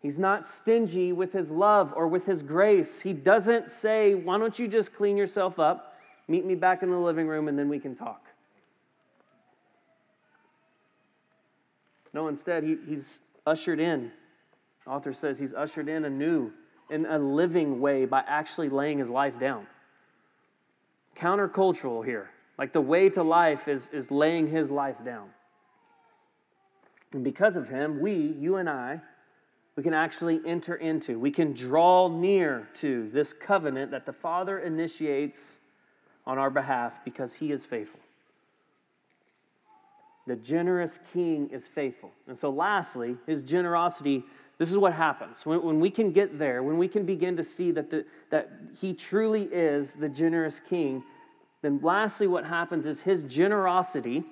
He's 0.00 0.16
not 0.16 0.48
stingy 0.48 1.12
with 1.12 1.34
his 1.34 1.50
love 1.50 1.92
or 1.94 2.08
with 2.08 2.24
his 2.24 2.42
grace. 2.42 2.98
He 2.98 3.12
doesn't 3.12 3.70
say, 3.70 4.14
Why 4.14 4.38
don't 4.38 4.58
you 4.58 4.68
just 4.68 4.94
clean 4.94 5.18
yourself 5.18 5.58
up, 5.58 5.98
meet 6.28 6.46
me 6.46 6.54
back 6.54 6.82
in 6.82 6.90
the 6.90 6.96
living 6.96 7.28
room, 7.28 7.48
and 7.48 7.58
then 7.58 7.68
we 7.68 7.78
can 7.78 7.94
talk. 7.94 8.24
No, 12.14 12.28
instead, 12.28 12.64
he, 12.64 12.78
he's 12.88 13.20
ushered 13.46 13.80
in. 13.80 14.10
The 14.86 14.92
author 14.92 15.12
says 15.12 15.38
he's 15.38 15.52
ushered 15.52 15.90
in 15.90 16.06
a 16.06 16.10
new, 16.10 16.52
in 16.88 17.04
a 17.04 17.18
living 17.18 17.80
way 17.80 18.06
by 18.06 18.24
actually 18.26 18.70
laying 18.70 18.98
his 18.98 19.10
life 19.10 19.38
down 19.38 19.66
countercultural 21.16 22.04
here. 22.04 22.30
Like 22.58 22.72
the 22.72 22.80
way 22.80 23.08
to 23.10 23.22
life 23.22 23.68
is, 23.68 23.88
is 23.92 24.10
laying 24.10 24.46
his 24.46 24.70
life 24.70 24.96
down. 25.04 25.28
And 27.12 27.22
because 27.22 27.56
of 27.56 27.68
him, 27.68 28.00
we, 28.00 28.14
you 28.38 28.56
and 28.56 28.68
I, 28.68 29.00
we 29.76 29.82
can 29.82 29.94
actually 29.94 30.40
enter 30.46 30.76
into, 30.76 31.18
we 31.18 31.30
can 31.30 31.52
draw 31.52 32.08
near 32.08 32.68
to 32.80 33.10
this 33.12 33.32
covenant 33.34 33.90
that 33.90 34.06
the 34.06 34.12
Father 34.12 34.60
initiates 34.60 35.58
on 36.26 36.38
our 36.38 36.50
behalf 36.50 36.94
because 37.04 37.34
he 37.34 37.52
is 37.52 37.66
faithful. 37.66 38.00
The 40.26 40.36
generous 40.36 40.98
king 41.12 41.48
is 41.52 41.68
faithful. 41.68 42.10
And 42.26 42.36
so, 42.36 42.50
lastly, 42.50 43.16
his 43.26 43.42
generosity 43.42 44.24
this 44.58 44.70
is 44.70 44.78
what 44.78 44.92
happens. 44.92 45.44
When, 45.44 45.62
when 45.62 45.80
we 45.80 45.90
can 45.90 46.12
get 46.12 46.38
there, 46.38 46.62
when 46.62 46.78
we 46.78 46.88
can 46.88 47.04
begin 47.04 47.36
to 47.36 47.44
see 47.44 47.70
that, 47.72 47.90
the, 47.90 48.04
that 48.30 48.50
he 48.78 48.94
truly 48.94 49.44
is 49.44 49.92
the 49.92 50.08
generous 50.08 50.60
king, 50.68 51.02
then 51.62 51.80
lastly, 51.82 52.26
what 52.26 52.44
happens 52.44 52.86
is 52.86 53.00
his 53.00 53.22
generosity, 53.22 54.24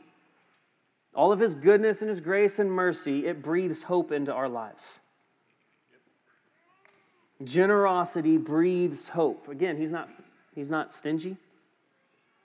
all 1.15 1.33
of 1.33 1.41
his 1.41 1.55
goodness 1.55 2.01
and 2.01 2.09
his 2.09 2.21
grace 2.21 2.59
and 2.59 2.71
mercy, 2.71 3.27
it 3.27 3.43
breathes 3.43 3.83
hope 3.83 4.13
into 4.13 4.33
our 4.33 4.49
lives. 4.49 4.85
Generosity 7.43 8.39
breathes 8.39 9.09
hope. 9.09 9.49
Again, 9.49 9.77
he's 9.77 9.91
not, 9.91 10.09
he's 10.55 10.71
not 10.71 10.93
stingy 10.93 11.37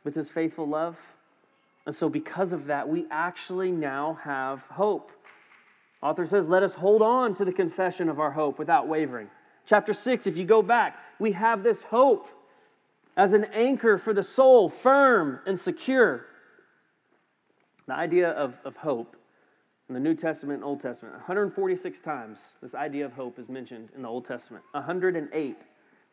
with 0.04 0.15
his 0.15 0.30
faithful 0.30 0.68
love. 0.68 0.98
And 1.86 1.96
so, 1.96 2.10
because 2.10 2.52
of 2.54 2.65
that, 2.65 2.88
we 2.88 3.06
actually 3.10 3.72
now 3.72 4.20
have 4.24 4.62
hope. 4.62 5.12
Author 6.02 6.26
says, 6.26 6.48
Let 6.48 6.64
us 6.64 6.74
hold 6.74 7.02
on 7.02 7.36
to 7.36 7.46
the 7.46 7.52
confession 7.52 8.10
of 8.10 8.20
our 8.20 8.32
hope 8.32 8.58
without 8.58 8.88
wavering. 8.88 9.30
Chapter 9.66 9.94
6, 9.94 10.28
if 10.28 10.38
you 10.38 10.46
go 10.46 10.62
back, 10.62 10.98
we 11.20 11.34
have 11.34 11.64
this 11.64 11.84
hope 11.84 12.28
as 13.18 13.34
an 13.34 13.46
anchor 13.54 13.98
for 13.98 14.14
the 14.14 14.24
soul, 14.24 14.70
firm 14.70 15.40
and 15.46 15.60
secure. 15.60 16.26
The 17.88 17.94
idea 17.94 18.30
of, 18.30 18.56
of 18.64 18.78
hope 18.78 19.16
in 19.90 19.94
the 19.94 20.00
New 20.00 20.14
Testament 20.14 20.58
and 20.58 20.64
Old 20.64 20.82
Testament, 20.82 21.16
146 21.16 22.00
times 22.00 22.38
this 22.62 22.76
idea 22.76 23.06
of 23.06 23.14
hope 23.14 23.40
is 23.40 23.50
mentioned 23.50 23.90
in 23.96 24.04
the 24.04 24.08
Old 24.08 24.26
Testament, 24.26 24.64
108 24.72 25.58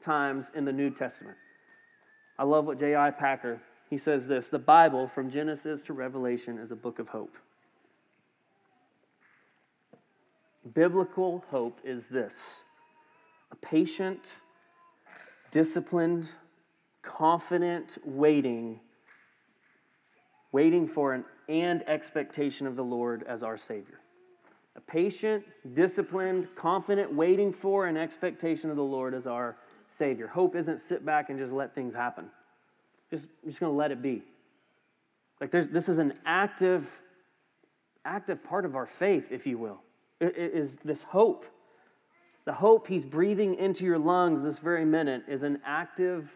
times 0.02 0.46
in 0.54 0.64
the 0.64 0.72
New 0.72 0.90
Testament. 0.90 1.36
I 2.38 2.44
love 2.44 2.64
what 2.64 2.78
J.I. 2.78 3.10
Packer, 3.10 3.60
he 3.88 3.98
says 3.98 4.26
this, 4.26 4.48
the 4.48 4.58
Bible 4.58 5.08
from 5.08 5.30
Genesis 5.30 5.82
to 5.82 5.92
Revelation 5.92 6.58
is 6.58 6.70
a 6.70 6.76
book 6.76 6.98
of 6.98 7.08
hope. 7.08 7.36
Biblical 10.74 11.44
hope 11.50 11.80
is 11.84 12.06
this 12.06 12.62
a 13.52 13.56
patient, 13.56 14.20
disciplined, 15.52 16.28
confident 17.02 17.98
waiting, 18.04 18.80
waiting 20.50 20.88
for 20.88 21.14
an 21.14 21.24
and 21.48 21.88
expectation 21.88 22.66
of 22.66 22.74
the 22.74 22.82
Lord 22.82 23.22
as 23.28 23.44
our 23.44 23.56
Savior. 23.56 24.00
A 24.74 24.80
patient, 24.80 25.44
disciplined, 25.74 26.48
confident 26.56 27.12
waiting 27.14 27.52
for 27.52 27.86
an 27.86 27.96
expectation 27.96 28.68
of 28.68 28.76
the 28.76 28.82
Lord 28.82 29.14
as 29.14 29.28
our 29.28 29.56
Savior. 29.96 30.26
Hope 30.26 30.56
isn't 30.56 30.80
sit 30.80 31.06
back 31.06 31.30
and 31.30 31.38
just 31.38 31.52
let 31.52 31.74
things 31.74 31.94
happen. 31.94 32.28
Just, 33.10 33.26
just 33.44 33.60
going 33.60 33.72
to 33.72 33.76
let 33.76 33.92
it 33.92 34.02
be. 34.02 34.22
Like 35.40 35.52
there's, 35.52 35.68
this 35.68 35.88
is 35.88 35.98
an 35.98 36.14
active, 36.26 36.88
active 38.04 38.42
part 38.42 38.64
of 38.64 38.74
our 38.74 38.86
faith, 38.86 39.26
if 39.30 39.46
you 39.46 39.58
will 39.58 39.80
is 40.20 40.76
this 40.84 41.02
hope. 41.02 41.46
The 42.44 42.52
hope 42.52 42.86
he's 42.86 43.04
breathing 43.04 43.56
into 43.56 43.84
your 43.84 43.98
lungs 43.98 44.42
this 44.42 44.58
very 44.58 44.84
minute 44.84 45.24
is 45.28 45.42
an 45.42 45.60
active 45.64 46.30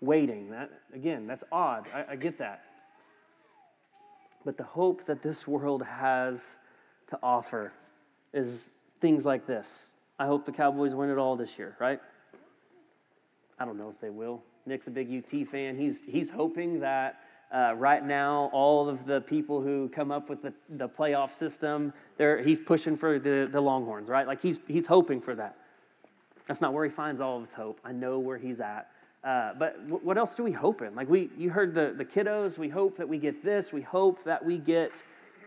waiting. 0.00 0.50
That, 0.50 0.70
again, 0.94 1.26
that's 1.26 1.44
odd. 1.52 1.86
I, 1.94 2.12
I 2.12 2.16
get 2.16 2.38
that. 2.38 2.64
But 4.44 4.56
the 4.56 4.64
hope 4.64 5.06
that 5.06 5.22
this 5.22 5.46
world 5.46 5.82
has 5.84 6.40
to 7.08 7.18
offer 7.22 7.72
is 8.32 8.48
things 9.00 9.24
like 9.24 9.46
this. 9.46 9.92
I 10.18 10.26
hope 10.26 10.46
the 10.46 10.52
Cowboys 10.52 10.94
win 10.94 11.10
it 11.10 11.18
all 11.18 11.36
this 11.36 11.58
year, 11.58 11.76
right? 11.78 12.00
I 13.58 13.64
don't 13.64 13.78
know 13.78 13.90
if 13.90 14.00
they 14.00 14.10
will. 14.10 14.42
Nick's 14.66 14.86
a 14.86 14.90
big 14.90 15.12
UT 15.12 15.48
fan. 15.48 15.76
He's, 15.76 15.98
he's 16.06 16.30
hoping 16.30 16.80
that 16.80 17.20
uh, 17.52 17.74
right 17.76 18.04
now, 18.04 18.50
all 18.52 18.88
of 18.88 19.06
the 19.06 19.20
people 19.20 19.60
who 19.60 19.88
come 19.94 20.10
up 20.10 20.30
with 20.30 20.42
the, 20.42 20.52
the 20.70 20.88
playoff 20.88 21.36
system, 21.36 21.92
he's 22.42 22.58
pushing 22.60 22.96
for 22.96 23.18
the, 23.18 23.48
the 23.50 23.60
Longhorns, 23.60 24.08
right? 24.08 24.26
Like 24.26 24.40
he's, 24.40 24.58
he's 24.66 24.86
hoping 24.86 25.20
for 25.20 25.34
that. 25.34 25.56
That's 26.48 26.60
not 26.60 26.72
where 26.72 26.84
he 26.84 26.90
finds 26.90 27.20
all 27.20 27.36
of 27.36 27.44
his 27.44 27.52
hope. 27.52 27.78
I 27.84 27.92
know 27.92 28.18
where 28.18 28.38
he's 28.38 28.60
at. 28.60 28.90
Uh, 29.22 29.52
but 29.58 29.78
w- 29.88 30.00
what 30.02 30.18
else 30.18 30.34
do 30.34 30.42
we 30.42 30.50
hope 30.50 30.82
in? 30.82 30.94
Like 30.94 31.08
we, 31.08 31.30
you 31.38 31.50
heard 31.50 31.74
the, 31.74 31.94
the 31.96 32.04
kiddos, 32.04 32.58
we 32.58 32.68
hope 32.68 32.96
that 32.96 33.08
we 33.08 33.18
get 33.18 33.44
this, 33.44 33.72
we 33.72 33.82
hope 33.82 34.24
that 34.24 34.44
we 34.44 34.58
get 34.58 34.90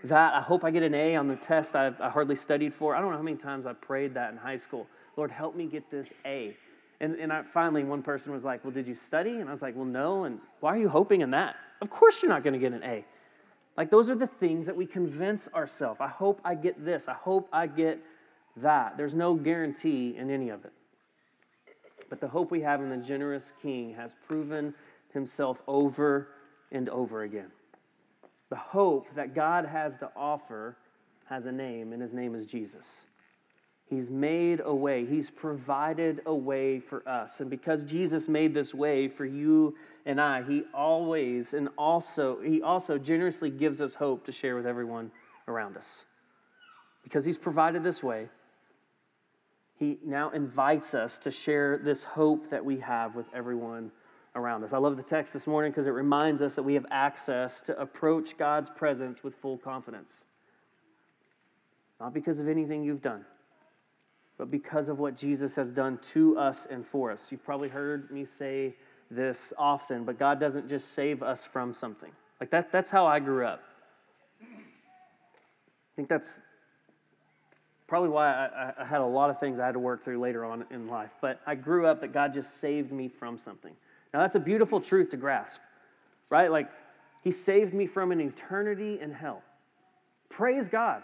that. 0.05 0.33
I 0.33 0.41
hope 0.41 0.63
I 0.63 0.71
get 0.71 0.83
an 0.83 0.93
A 0.93 1.15
on 1.15 1.27
the 1.27 1.35
test 1.35 1.75
I, 1.75 1.91
I 1.99 2.09
hardly 2.09 2.35
studied 2.35 2.73
for. 2.73 2.95
I 2.95 3.01
don't 3.01 3.11
know 3.11 3.17
how 3.17 3.23
many 3.23 3.37
times 3.37 3.65
I 3.65 3.73
prayed 3.73 4.13
that 4.13 4.31
in 4.31 4.37
high 4.37 4.59
school. 4.59 4.87
Lord, 5.17 5.31
help 5.31 5.55
me 5.55 5.65
get 5.65 5.89
this 5.91 6.07
A. 6.25 6.55
And, 7.01 7.15
and 7.15 7.31
I, 7.31 7.43
finally, 7.53 7.83
one 7.83 8.01
person 8.01 8.31
was 8.31 8.43
like, 8.43 8.63
Well, 8.63 8.73
did 8.73 8.87
you 8.87 8.95
study? 8.95 9.31
And 9.31 9.49
I 9.49 9.51
was 9.53 9.61
like, 9.61 9.75
Well, 9.75 9.85
no. 9.85 10.23
And 10.23 10.39
why 10.59 10.75
are 10.75 10.79
you 10.79 10.89
hoping 10.89 11.21
in 11.21 11.31
that? 11.31 11.55
Of 11.81 11.89
course, 11.89 12.21
you're 12.21 12.29
not 12.29 12.43
going 12.43 12.53
to 12.53 12.59
get 12.59 12.73
an 12.73 12.83
A. 12.83 13.05
Like, 13.77 13.91
those 13.91 14.09
are 14.09 14.15
the 14.15 14.27
things 14.27 14.65
that 14.67 14.75
we 14.75 14.85
convince 14.85 15.49
ourselves. 15.53 15.99
I 15.99 16.07
hope 16.07 16.39
I 16.45 16.55
get 16.55 16.83
this. 16.85 17.07
I 17.07 17.13
hope 17.13 17.49
I 17.51 17.67
get 17.67 17.99
that. 18.57 18.95
There's 18.95 19.13
no 19.13 19.35
guarantee 19.35 20.15
in 20.17 20.29
any 20.29 20.49
of 20.49 20.63
it. 20.63 20.71
But 22.09 22.21
the 22.21 22.27
hope 22.27 22.51
we 22.51 22.61
have 22.61 22.81
in 22.81 22.89
the 22.89 22.97
generous 22.97 23.43
King 23.61 23.93
has 23.95 24.11
proven 24.27 24.73
himself 25.13 25.57
over 25.67 26.29
and 26.71 26.87
over 26.89 27.23
again. 27.23 27.51
The 28.49 28.55
hope 28.55 29.07
that 29.15 29.33
God 29.33 29.65
has 29.65 29.97
to 29.97 30.09
offer 30.15 30.77
has 31.25 31.45
a 31.45 31.51
name, 31.51 31.93
and 31.93 32.01
his 32.01 32.13
name 32.13 32.35
is 32.35 32.45
Jesus. 32.45 33.07
He's 33.89 34.09
made 34.09 34.61
a 34.63 34.73
way. 34.73 35.05
He's 35.05 35.29
provided 35.29 36.21
a 36.25 36.33
way 36.33 36.79
for 36.79 37.07
us. 37.07 37.39
And 37.39 37.49
because 37.49 37.83
Jesus 37.83 38.27
made 38.27 38.53
this 38.53 38.73
way 38.73 39.07
for 39.07 39.25
you 39.25 39.75
and 40.05 40.19
I, 40.19 40.41
he 40.43 40.63
always 40.73 41.53
and 41.53 41.69
also 41.77 42.39
he 42.41 42.61
also 42.61 42.97
generously 42.97 43.51
gives 43.51 43.81
us 43.81 43.93
hope 43.93 44.25
to 44.25 44.31
share 44.31 44.55
with 44.55 44.65
everyone 44.65 45.11
around 45.47 45.77
us. 45.77 46.05
Because 47.03 47.23
he's 47.23 47.37
provided 47.37 47.83
this 47.83 48.01
way, 48.01 48.27
he 49.77 49.99
now 50.03 50.31
invites 50.31 50.95
us 50.95 51.19
to 51.19 51.29
share 51.29 51.77
this 51.77 52.03
hope 52.03 52.49
that 52.49 52.65
we 52.65 52.79
have 52.79 53.13
with 53.13 53.27
everyone 53.35 53.91
around 54.35 54.63
us. 54.63 54.73
I 54.73 54.77
love 54.77 54.97
the 54.97 55.03
text 55.03 55.31
this 55.31 55.45
morning 55.45 55.71
because 55.71 55.85
it 55.85 55.91
reminds 55.91 56.41
us 56.41 56.55
that 56.55 56.63
we 56.63 56.73
have 56.73 56.85
access 56.89 57.61
to 57.61 57.79
approach 57.79 58.37
God's 58.37 58.69
presence 58.69 59.23
with 59.23 59.35
full 59.35 59.57
confidence. 59.57 60.23
not 61.99 62.13
because 62.13 62.39
of 62.39 62.47
anything 62.47 62.83
you've 62.83 63.01
done, 63.01 63.25
but 64.37 64.51
because 64.51 64.89
of 64.89 64.99
what 64.99 65.15
Jesus 65.15 65.55
has 65.55 65.69
done 65.69 65.97
to 66.13 66.37
us 66.37 66.67
and 66.69 66.85
for 66.85 67.11
us. 67.11 67.27
You've 67.29 67.43
probably 67.43 67.69
heard 67.69 68.11
me 68.11 68.25
say 68.37 68.75
this 69.09 69.53
often, 69.57 70.03
but 70.03 70.19
God 70.19 70.39
doesn't 70.39 70.67
just 70.67 70.93
save 70.93 71.23
us 71.23 71.45
from 71.45 71.73
something. 71.73 72.11
Like 72.41 72.49
that, 72.51 72.71
that's 72.71 72.91
how 72.91 73.05
I 73.05 73.19
grew 73.19 73.45
up. 73.45 73.63
I 74.41 75.95
think 75.95 76.09
that's 76.09 76.39
probably 77.87 78.09
why 78.09 78.27
I, 78.27 78.73
I, 78.81 78.85
had 78.85 78.99
a 78.99 79.05
lot 79.05 79.29
of 79.29 79.39
things 79.39 79.59
I 79.59 79.65
had 79.65 79.73
to 79.73 79.79
work 79.79 80.03
through 80.03 80.19
later 80.19 80.43
on 80.43 80.65
in 80.71 80.87
life. 80.87 81.11
But 81.21 81.39
I 81.45 81.55
grew 81.55 81.85
up 81.85 82.01
that 82.01 82.11
God 82.11 82.33
just 82.33 82.59
saved 82.59 82.91
me 82.91 83.07
from 83.07 83.37
something. 83.37 83.71
Now, 84.13 84.21
that's 84.21 84.35
a 84.35 84.39
beautiful 84.39 84.81
truth 84.81 85.11
to 85.11 85.17
grasp, 85.17 85.59
right? 86.29 86.51
Like, 86.51 86.69
He 87.23 87.31
saved 87.31 87.73
me 87.73 87.85
from 87.85 88.11
an 88.11 88.19
eternity 88.19 88.99
in 88.99 89.11
hell. 89.11 89.43
Praise 90.29 90.67
God. 90.67 91.03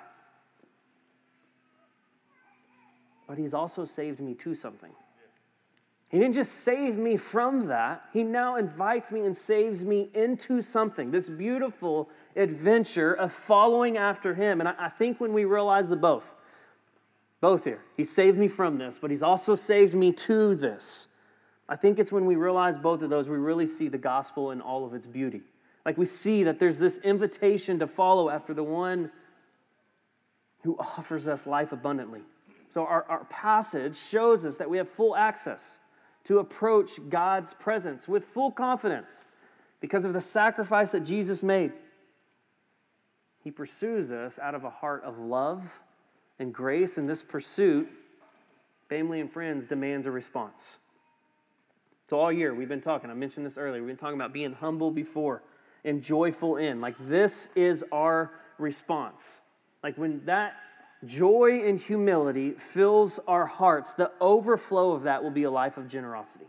But 3.31 3.37
He's 3.37 3.53
also 3.53 3.85
saved 3.85 4.19
me 4.19 4.33
to 4.33 4.53
something. 4.53 4.91
He 6.09 6.19
didn't 6.19 6.33
just 6.33 6.51
save 6.65 6.97
me 6.97 7.15
from 7.15 7.67
that, 7.67 8.01
He 8.11 8.23
now 8.23 8.57
invites 8.57 9.09
me 9.09 9.21
and 9.21 9.37
saves 9.37 9.85
me 9.85 10.09
into 10.13 10.61
something, 10.61 11.11
this 11.11 11.29
beautiful 11.29 12.09
adventure 12.35 13.13
of 13.13 13.31
following 13.31 13.95
after 13.95 14.33
Him. 14.33 14.59
And 14.59 14.67
I, 14.67 14.89
think 14.89 15.21
when 15.21 15.31
we 15.31 15.45
realize 15.45 15.87
the 15.87 15.95
both, 15.95 16.25
both 17.39 17.63
here. 17.63 17.79
He 17.95 18.03
saved 18.03 18.37
me 18.37 18.49
from 18.49 18.77
this, 18.77 18.97
but 18.99 19.09
He's 19.09 19.23
also 19.23 19.55
saved 19.55 19.93
me 19.93 20.11
to 20.11 20.55
this. 20.55 21.07
I 21.69 21.77
think 21.77 21.99
it's 21.99 22.11
when 22.11 22.25
we 22.25 22.35
realize 22.35 22.77
both 22.77 23.01
of 23.01 23.09
those, 23.09 23.29
we 23.29 23.37
really 23.37 23.65
see 23.65 23.87
the 23.87 23.97
gospel 23.97 24.51
in 24.51 24.59
all 24.59 24.85
of 24.85 24.93
its 24.93 25.07
beauty. 25.07 25.39
Like 25.85 25.97
we 25.97 26.05
see 26.05 26.43
that 26.43 26.59
there's 26.59 26.79
this 26.79 26.97
invitation 26.97 27.79
to 27.79 27.87
follow 27.87 28.29
after 28.29 28.53
the 28.53 28.61
one 28.65 29.09
who 30.65 30.75
offers 30.77 31.29
us 31.29 31.47
life 31.47 31.71
abundantly. 31.71 32.23
So 32.73 32.85
our, 32.85 33.05
our 33.09 33.25
passage 33.25 33.97
shows 34.09 34.45
us 34.45 34.55
that 34.57 34.69
we 34.69 34.77
have 34.77 34.89
full 34.89 35.15
access 35.15 35.79
to 36.23 36.39
approach 36.39 36.91
God's 37.09 37.53
presence 37.53 38.07
with 38.07 38.23
full 38.33 38.51
confidence 38.51 39.25
because 39.81 40.05
of 40.05 40.13
the 40.13 40.21
sacrifice 40.21 40.91
that 40.91 41.01
Jesus 41.01 41.43
made. 41.43 41.73
He 43.43 43.51
pursues 43.51 44.11
us 44.11 44.39
out 44.39 44.55
of 44.55 44.63
a 44.63 44.69
heart 44.69 45.03
of 45.03 45.17
love 45.17 45.63
and 46.39 46.53
grace 46.53 46.97
in 46.97 47.07
this 47.07 47.23
pursuit, 47.23 47.89
family 48.87 49.19
and 49.19 49.31
friends, 49.31 49.65
demands 49.65 50.07
a 50.07 50.11
response. 50.11 50.77
So, 52.09 52.19
all 52.19 52.31
year 52.31 52.53
we've 52.53 52.69
been 52.69 52.81
talking, 52.81 53.09
I 53.09 53.13
mentioned 53.13 53.45
this 53.45 53.57
earlier, 53.57 53.81
we've 53.81 53.87
been 53.87 53.97
talking 53.97 54.15
about 54.15 54.33
being 54.33 54.53
humble 54.53 54.91
before 54.91 55.43
and 55.83 56.01
joyful 56.01 56.57
in. 56.57 56.79
Like, 56.81 56.95
this 57.07 57.49
is 57.55 57.83
our 57.91 58.31
response. 58.57 59.23
Like, 59.83 59.97
when 59.97 60.21
that 60.25 60.53
joy 61.05 61.61
and 61.65 61.79
humility 61.79 62.53
fills 62.73 63.19
our 63.27 63.45
hearts, 63.45 63.93
the 63.93 64.11
overflow 64.19 64.91
of 64.91 65.03
that 65.03 65.23
will 65.23 65.31
be 65.31 65.43
a 65.43 65.51
life 65.51 65.77
of 65.77 65.87
generosity. 65.87 66.45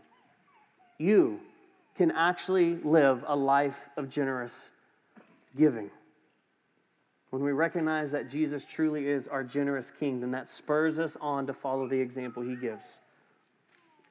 You 0.97 1.39
can 1.97 2.11
actually 2.11 2.75
live 2.75 3.23
a 3.27 3.35
life 3.35 3.77
of 3.97 4.09
generous 4.09 4.69
giving. 5.57 5.89
When 7.29 7.43
we 7.43 7.51
recognize 7.51 8.11
that 8.11 8.29
Jesus 8.29 8.65
truly 8.65 9.07
is 9.07 9.27
our 9.27 9.43
generous 9.43 9.91
King, 9.99 10.19
then 10.19 10.31
that 10.31 10.47
spurs 10.47 10.99
us 10.99 11.17
on 11.19 11.47
to 11.47 11.53
follow 11.53 11.87
the 11.87 11.99
example 11.99 12.43
he 12.43 12.55
gives, 12.55 12.83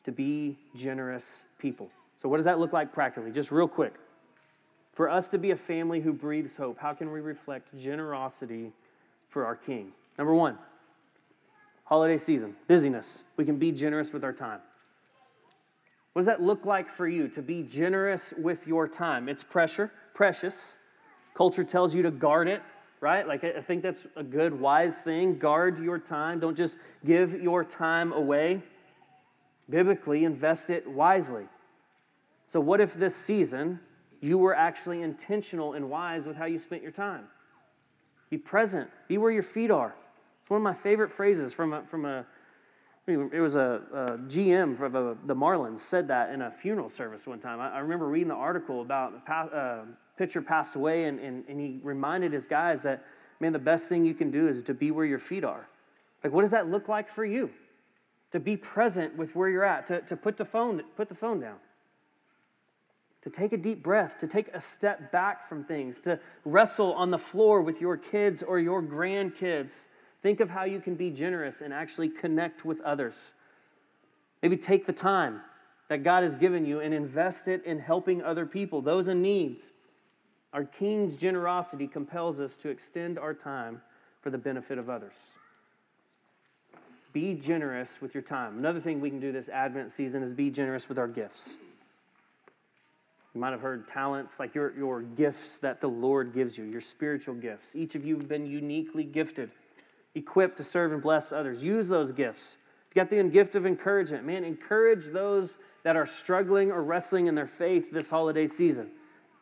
to 0.04 0.12
be 0.12 0.58
generous 0.76 1.24
people. 1.58 1.88
So, 2.20 2.28
what 2.28 2.38
does 2.38 2.44
that 2.46 2.58
look 2.58 2.72
like 2.72 2.92
practically? 2.92 3.30
Just 3.30 3.52
real 3.52 3.68
quick. 3.68 3.94
For 4.94 5.08
us 5.08 5.28
to 5.28 5.38
be 5.38 5.52
a 5.52 5.56
family 5.56 6.00
who 6.00 6.12
breathes 6.12 6.54
hope, 6.54 6.78
how 6.78 6.92
can 6.92 7.12
we 7.12 7.20
reflect 7.20 7.68
generosity 7.80 8.72
for 9.30 9.46
our 9.46 9.56
King? 9.56 9.92
Number 10.18 10.34
one, 10.34 10.58
holiday 11.84 12.18
season, 12.18 12.54
busyness. 12.68 13.24
We 13.36 13.44
can 13.44 13.58
be 13.58 13.72
generous 13.72 14.12
with 14.12 14.24
our 14.24 14.32
time. 14.32 14.60
What 16.12 16.22
does 16.22 16.26
that 16.26 16.42
look 16.42 16.66
like 16.66 16.94
for 16.94 17.08
you 17.08 17.28
to 17.28 17.42
be 17.42 17.62
generous 17.62 18.34
with 18.36 18.66
your 18.66 18.86
time? 18.86 19.28
It's 19.28 19.42
pressure, 19.42 19.90
precious. 20.14 20.74
Culture 21.34 21.64
tells 21.64 21.94
you 21.94 22.02
to 22.02 22.10
guard 22.10 22.48
it, 22.48 22.60
right? 23.00 23.26
Like, 23.26 23.44
I 23.44 23.62
think 23.62 23.82
that's 23.82 24.00
a 24.16 24.22
good, 24.22 24.58
wise 24.58 24.94
thing. 24.96 25.38
Guard 25.38 25.82
your 25.82 25.98
time. 25.98 26.38
Don't 26.38 26.56
just 26.56 26.76
give 27.06 27.40
your 27.40 27.64
time 27.64 28.12
away. 28.12 28.62
Biblically, 29.70 30.24
invest 30.24 30.68
it 30.68 30.86
wisely. 30.86 31.44
So, 32.52 32.60
what 32.60 32.82
if 32.82 32.92
this 32.94 33.16
season 33.16 33.80
you 34.20 34.36
were 34.36 34.54
actually 34.54 35.00
intentional 35.00 35.72
and 35.72 35.88
wise 35.88 36.24
with 36.26 36.36
how 36.36 36.44
you 36.44 36.58
spent 36.58 36.82
your 36.82 36.92
time? 36.92 37.24
Be 38.28 38.36
present, 38.36 38.90
be 39.08 39.16
where 39.16 39.30
your 39.30 39.42
feet 39.42 39.70
are. 39.70 39.94
One 40.52 40.58
of 40.58 40.64
my 40.64 40.74
favorite 40.74 41.10
phrases 41.10 41.54
from 41.54 41.72
a, 41.72 41.82
from 41.84 42.04
a 42.04 42.26
it 43.06 43.40
was 43.40 43.56
a, 43.56 43.80
a 43.90 44.18
GM 44.30 44.76
for 44.76 44.90
the, 44.90 45.16
the 45.24 45.34
Marlins 45.34 45.78
said 45.78 46.06
that 46.08 46.28
in 46.28 46.42
a 46.42 46.50
funeral 46.50 46.90
service 46.90 47.26
one 47.26 47.40
time. 47.40 47.58
I, 47.58 47.70
I 47.70 47.78
remember 47.78 48.06
reading 48.06 48.28
the 48.28 48.34
article 48.34 48.82
about 48.82 49.14
uh, 49.26 49.78
pitcher 50.18 50.42
passed 50.42 50.74
away, 50.74 51.04
and, 51.04 51.18
and, 51.20 51.42
and 51.48 51.58
he 51.58 51.80
reminded 51.82 52.34
his 52.34 52.44
guys 52.44 52.80
that, 52.82 53.02
man, 53.40 53.54
the 53.54 53.58
best 53.58 53.88
thing 53.88 54.04
you 54.04 54.12
can 54.12 54.30
do 54.30 54.46
is 54.46 54.60
to 54.64 54.74
be 54.74 54.90
where 54.90 55.06
your 55.06 55.18
feet 55.18 55.42
are. 55.42 55.66
Like, 56.22 56.34
what 56.34 56.42
does 56.42 56.50
that 56.50 56.70
look 56.70 56.86
like 56.86 57.10
for 57.14 57.24
you? 57.24 57.48
To 58.32 58.38
be 58.38 58.54
present 58.54 59.16
with 59.16 59.34
where 59.34 59.48
you're 59.48 59.64
at, 59.64 59.86
to, 59.86 60.02
to 60.02 60.18
put, 60.18 60.36
the 60.36 60.44
phone, 60.44 60.82
put 60.98 61.08
the 61.08 61.14
phone 61.14 61.40
down, 61.40 61.56
to 63.22 63.30
take 63.30 63.54
a 63.54 63.56
deep 63.56 63.82
breath, 63.82 64.20
to 64.20 64.26
take 64.26 64.48
a 64.48 64.60
step 64.60 65.10
back 65.12 65.48
from 65.48 65.64
things, 65.64 65.96
to 66.04 66.20
wrestle 66.44 66.92
on 66.92 67.10
the 67.10 67.18
floor 67.18 67.62
with 67.62 67.80
your 67.80 67.96
kids 67.96 68.42
or 68.42 68.58
your 68.58 68.82
grandkids. 68.82 69.86
Think 70.22 70.40
of 70.40 70.48
how 70.48 70.64
you 70.64 70.80
can 70.80 70.94
be 70.94 71.10
generous 71.10 71.60
and 71.60 71.72
actually 71.72 72.08
connect 72.08 72.64
with 72.64 72.80
others. 72.82 73.34
Maybe 74.42 74.56
take 74.56 74.86
the 74.86 74.92
time 74.92 75.40
that 75.88 76.04
God 76.04 76.22
has 76.22 76.36
given 76.36 76.64
you 76.64 76.80
and 76.80 76.94
invest 76.94 77.48
it 77.48 77.64
in 77.64 77.78
helping 77.78 78.22
other 78.22 78.46
people, 78.46 78.80
those 78.80 79.08
in 79.08 79.20
needs. 79.20 79.70
Our 80.52 80.64
King's 80.64 81.16
generosity 81.16 81.86
compels 81.86 82.38
us 82.38 82.54
to 82.62 82.68
extend 82.68 83.18
our 83.18 83.34
time 83.34 83.82
for 84.20 84.30
the 84.30 84.38
benefit 84.38 84.78
of 84.78 84.88
others. 84.88 85.14
Be 87.12 87.34
generous 87.34 87.88
with 88.00 88.14
your 88.14 88.22
time. 88.22 88.58
Another 88.58 88.80
thing 88.80 89.00
we 89.00 89.10
can 89.10 89.20
do 89.20 89.32
this 89.32 89.48
Advent 89.48 89.92
season 89.92 90.22
is 90.22 90.32
be 90.32 90.50
generous 90.50 90.88
with 90.88 90.98
our 90.98 91.08
gifts. 91.08 91.56
You 93.34 93.40
might 93.40 93.50
have 93.50 93.60
heard 93.60 93.88
talents, 93.88 94.38
like 94.38 94.54
your, 94.54 94.76
your 94.76 95.02
gifts 95.02 95.58
that 95.58 95.80
the 95.80 95.88
Lord 95.88 96.34
gives 96.34 96.56
you, 96.56 96.64
your 96.64 96.80
spiritual 96.80 97.34
gifts. 97.34 97.68
Each 97.74 97.94
of 97.94 98.04
you 98.04 98.16
have 98.16 98.28
been 98.28 98.46
uniquely 98.46 99.04
gifted, 99.04 99.50
equipped 100.14 100.56
to 100.58 100.64
serve 100.64 100.92
and 100.92 101.02
bless 101.02 101.32
others. 101.32 101.62
Use 101.62 101.88
those 101.88 102.12
gifts. 102.12 102.56
You 102.94 103.00
got 103.00 103.10
the 103.10 103.22
gift 103.24 103.54
of 103.54 103.64
encouragement. 103.64 104.24
Man, 104.24 104.44
encourage 104.44 105.12
those 105.12 105.56
that 105.82 105.96
are 105.96 106.06
struggling 106.06 106.70
or 106.70 106.82
wrestling 106.82 107.26
in 107.26 107.34
their 107.34 107.46
faith 107.46 107.90
this 107.90 108.08
holiday 108.08 108.46
season. 108.46 108.90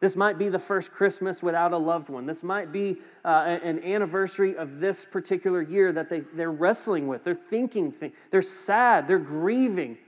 This 0.01 0.17
might 0.17 0.39
be 0.39 0.49
the 0.49 0.59
first 0.59 0.91
Christmas 0.93 1.43
without 1.43 1.73
a 1.73 1.77
loved 1.77 2.09
one. 2.09 2.25
This 2.25 2.43
might 2.43 2.73
be 2.73 2.97
uh, 3.23 3.59
an 3.63 3.83
anniversary 3.85 4.57
of 4.57 4.81
this 4.81 5.05
particular 5.11 5.61
year 5.61 5.93
that 5.93 6.09
they, 6.09 6.21
they're 6.35 6.53
wrestling 6.53 7.07
with. 7.07 7.23
They're 7.23 7.39
thinking, 7.51 7.93
they're 8.31 8.41
sad, 8.41 9.07
they're 9.07 9.19
grieving. 9.19 9.99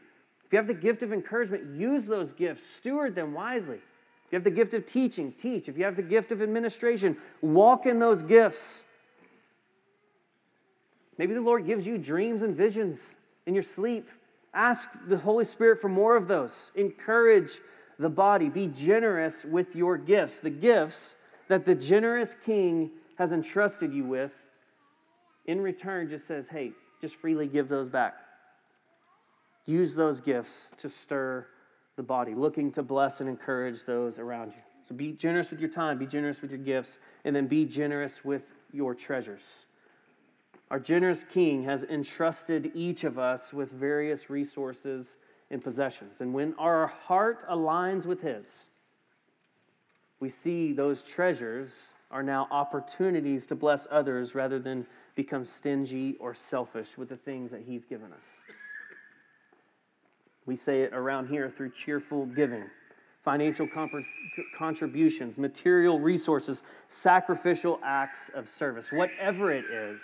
If 0.47 0.53
you 0.53 0.57
have 0.57 0.67
the 0.67 0.75
gift 0.75 1.03
of 1.03 1.13
encouragement, 1.13 1.79
use 1.79 2.07
those 2.07 2.33
gifts, 2.33 2.65
steward 2.79 3.15
them 3.15 3.35
wisely. 3.35 3.77
If 3.77 4.33
you 4.33 4.37
have 4.37 4.45
the 4.45 4.51
gift 4.51 4.73
of 4.73 4.87
teaching, 4.87 5.33
teach. 5.33 5.69
If 5.69 5.77
you 5.77 5.85
have 5.85 5.97
the 5.97 6.03
gift 6.03 6.33
of 6.33 6.41
administration, 6.41 7.19
walk 7.43 7.85
in 7.85 7.99
those 7.99 8.23
gifts. 8.23 8.85
Maybe 11.23 11.35
the 11.35 11.41
Lord 11.41 11.67
gives 11.67 11.87
you 11.87 11.99
dreams 11.99 12.43
and 12.43 12.57
visions 12.57 12.99
in 13.47 13.55
your 13.55 13.63
sleep. 13.63 14.09
Ask 14.55 14.89
the 15.07 15.17
Holy 15.17 15.45
Spirit 15.45 15.81
for 15.81 15.89
more 15.89 16.17
of 16.17 16.27
those. 16.27 16.73
Encourage 16.75 17.61
the 18.01 18.09
body. 18.09 18.49
Be 18.49 18.67
generous 18.67 19.45
with 19.45 19.77
your 19.77 19.97
gifts, 19.97 20.41
the 20.41 20.51
gifts 20.51 21.15
that 21.49 21.65
the 21.65 21.77
generous 21.77 22.35
king 22.45 22.91
has 23.19 23.31
entrusted 23.31 23.93
you 23.93 24.03
with. 24.03 24.33
In 25.47 25.61
return, 25.61 26.11
just 26.11 26.27
says, 26.27 26.49
hey, 26.49 26.73
just 27.01 27.15
freely 27.15 27.47
give 27.47 27.69
those 27.69 27.89
back. 27.89 28.15
Use 29.65 29.95
those 29.95 30.21
gifts 30.21 30.71
to 30.79 30.91
stir 30.91 31.47
the 31.95 32.03
body, 32.03 32.35
looking 32.35 32.73
to 32.73 32.83
bless 32.83 33.21
and 33.21 33.29
encourage 33.29 33.85
those 33.85 34.19
around 34.19 34.49
you. 34.49 34.63
So 34.89 34.97
be 34.97 35.13
generous 35.13 35.53
with 35.53 35.61
your 35.61 35.71
time, 35.71 35.99
be 35.99 36.07
generous 36.07 36.43
with 36.43 36.51
your 36.51 36.59
gifts, 36.59 36.99
and 37.25 37.37
then 37.37 37.47
be 37.47 37.65
generous 37.65 38.25
with 38.25 38.43
your 38.73 38.93
treasures. 38.97 39.43
Our 40.73 40.81
generous 40.81 41.23
King 41.31 41.63
has 41.65 41.83
entrusted 41.83 42.73
each 42.75 43.05
of 43.05 43.19
us 43.19 43.53
with 43.53 43.71
various 43.73 44.31
resources 44.31 45.07
and 45.51 45.63
possessions. 45.63 46.15
And 46.21 46.33
when 46.33 46.55
our 46.59 46.87
heart 46.87 47.47
aligns 47.47 48.07
with 48.07 48.23
His, 48.23 48.47
we 50.19 50.31
see 50.31 50.73
those 50.73 51.03
treasures 51.03 51.73
are 52.11 52.23
now 52.23 52.49
opportunities 52.51 53.45
to 53.49 53.55
bless 53.55 53.87
others 53.91 54.35
rather 54.35 54.59
than 54.59 54.87
become 55.15 55.45
stingy 55.45 56.17
or 56.19 56.35
selfish 56.35 56.97
with 56.97 57.11
the 57.11 57.19
things 57.19 57.51
that 57.51 57.61
He's 57.67 57.85
given 57.85 58.11
us. 58.11 58.25
We 60.47 60.57
say 60.57 60.85
it 60.85 60.95
around 60.95 61.29
here 61.29 61.53
through 61.55 61.73
cheerful 61.73 62.25
giving, 62.25 62.65
financial 63.23 63.69
contributions, 64.57 65.37
material 65.37 66.01
resources, 66.01 66.63
sacrificial 66.89 67.79
acts 67.85 68.31
of 68.35 68.49
service. 68.49 68.91
Whatever 68.91 69.53
it 69.53 69.67
is, 69.67 70.01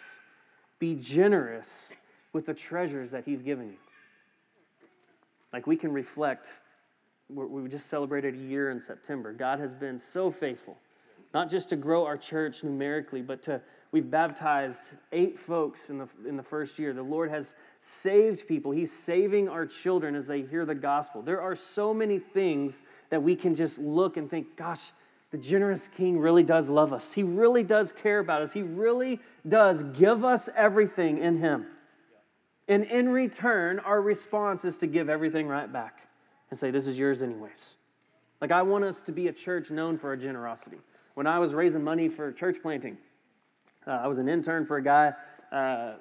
Be 0.78 0.94
generous 0.94 1.68
with 2.32 2.46
the 2.46 2.54
treasures 2.54 3.10
that 3.10 3.24
He's 3.24 3.42
given 3.42 3.68
you. 3.68 3.78
Like 5.52 5.66
we 5.66 5.76
can 5.76 5.92
reflect, 5.92 6.46
we 7.28 7.68
just 7.68 7.88
celebrated 7.88 8.34
a 8.34 8.38
year 8.38 8.70
in 8.70 8.80
September. 8.80 9.32
God 9.32 9.58
has 9.60 9.72
been 9.72 9.98
so 9.98 10.30
faithful, 10.30 10.76
not 11.32 11.50
just 11.50 11.70
to 11.70 11.76
grow 11.76 12.04
our 12.04 12.18
church 12.18 12.62
numerically, 12.62 13.22
but 13.22 13.42
to 13.44 13.60
we've 13.92 14.10
baptized 14.10 14.80
eight 15.12 15.38
folks 15.38 15.88
in 15.88 15.98
the, 15.98 16.08
in 16.26 16.36
the 16.36 16.42
first 16.42 16.78
year. 16.78 16.92
The 16.92 17.02
Lord 17.02 17.30
has 17.30 17.54
saved 17.80 18.46
people. 18.46 18.70
He's 18.70 18.92
saving 18.92 19.48
our 19.48 19.66
children 19.66 20.14
as 20.14 20.26
they 20.26 20.42
hear 20.42 20.66
the 20.66 20.74
gospel. 20.74 21.22
There 21.22 21.40
are 21.40 21.56
so 21.56 21.94
many 21.94 22.18
things 22.18 22.82
that 23.10 23.22
we 23.22 23.34
can 23.34 23.54
just 23.54 23.78
look 23.78 24.16
and 24.16 24.30
think, 24.30 24.56
gosh, 24.56 24.80
the 25.30 25.38
generous 25.38 25.88
king 25.96 26.18
really 26.18 26.42
does 26.42 26.68
love 26.68 26.92
us. 26.92 27.12
He 27.12 27.22
really 27.22 27.62
does 27.62 27.92
care 27.92 28.18
about 28.18 28.42
us. 28.42 28.52
He 28.52 28.62
really 28.62 29.20
does 29.46 29.82
give 29.96 30.24
us 30.24 30.48
everything 30.56 31.18
in 31.18 31.38
him. 31.38 31.66
And 32.66 32.84
in 32.84 33.08
return, 33.10 33.78
our 33.80 34.00
response 34.00 34.64
is 34.64 34.78
to 34.78 34.86
give 34.86 35.08
everything 35.08 35.46
right 35.46 35.70
back 35.70 36.08
and 36.50 36.58
say, 36.58 36.70
This 36.70 36.86
is 36.86 36.98
yours, 36.98 37.22
anyways. 37.22 37.74
Like, 38.40 38.52
I 38.52 38.62
want 38.62 38.84
us 38.84 39.00
to 39.02 39.12
be 39.12 39.28
a 39.28 39.32
church 39.32 39.70
known 39.70 39.98
for 39.98 40.08
our 40.08 40.16
generosity. 40.16 40.78
When 41.14 41.26
I 41.26 41.38
was 41.38 41.52
raising 41.52 41.82
money 41.82 42.08
for 42.08 42.30
church 42.32 42.58
planting, 42.62 42.96
uh, 43.86 43.92
I 43.92 44.06
was 44.06 44.18
an 44.18 44.28
intern 44.28 44.64
for 44.64 44.76
a 44.76 44.82
guy 44.82 45.12
uh, 45.50 45.94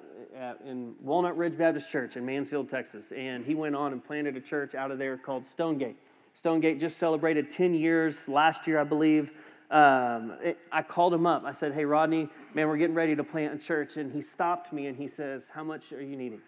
in 0.64 0.94
Walnut 1.00 1.36
Ridge 1.36 1.56
Baptist 1.56 1.90
Church 1.90 2.16
in 2.16 2.24
Mansfield, 2.24 2.70
Texas. 2.70 3.06
And 3.16 3.44
he 3.44 3.54
went 3.54 3.74
on 3.74 3.92
and 3.92 4.04
planted 4.04 4.36
a 4.36 4.40
church 4.40 4.74
out 4.74 4.90
of 4.90 4.98
there 4.98 5.16
called 5.16 5.48
Stonegate. 5.48 5.96
Stonegate 6.38 6.78
just 6.78 6.98
celebrated 6.98 7.50
10 7.50 7.74
years 7.74 8.28
last 8.28 8.68
year, 8.68 8.78
I 8.78 8.84
believe. 8.84 9.32
Um, 9.72 10.34
it, 10.40 10.56
I 10.70 10.82
called 10.82 11.12
him 11.12 11.26
up. 11.26 11.42
I 11.44 11.52
said, 11.52 11.74
Hey, 11.74 11.84
Rodney, 11.84 12.28
man, 12.54 12.68
we're 12.68 12.76
getting 12.76 12.94
ready 12.94 13.16
to 13.16 13.24
plant 13.24 13.54
a 13.54 13.58
church. 13.58 13.96
And 13.96 14.12
he 14.12 14.22
stopped 14.22 14.72
me 14.72 14.86
and 14.86 14.96
he 14.96 15.08
says, 15.08 15.42
How 15.52 15.64
much 15.64 15.92
are 15.92 16.00
you 16.00 16.16
needing? 16.16 16.40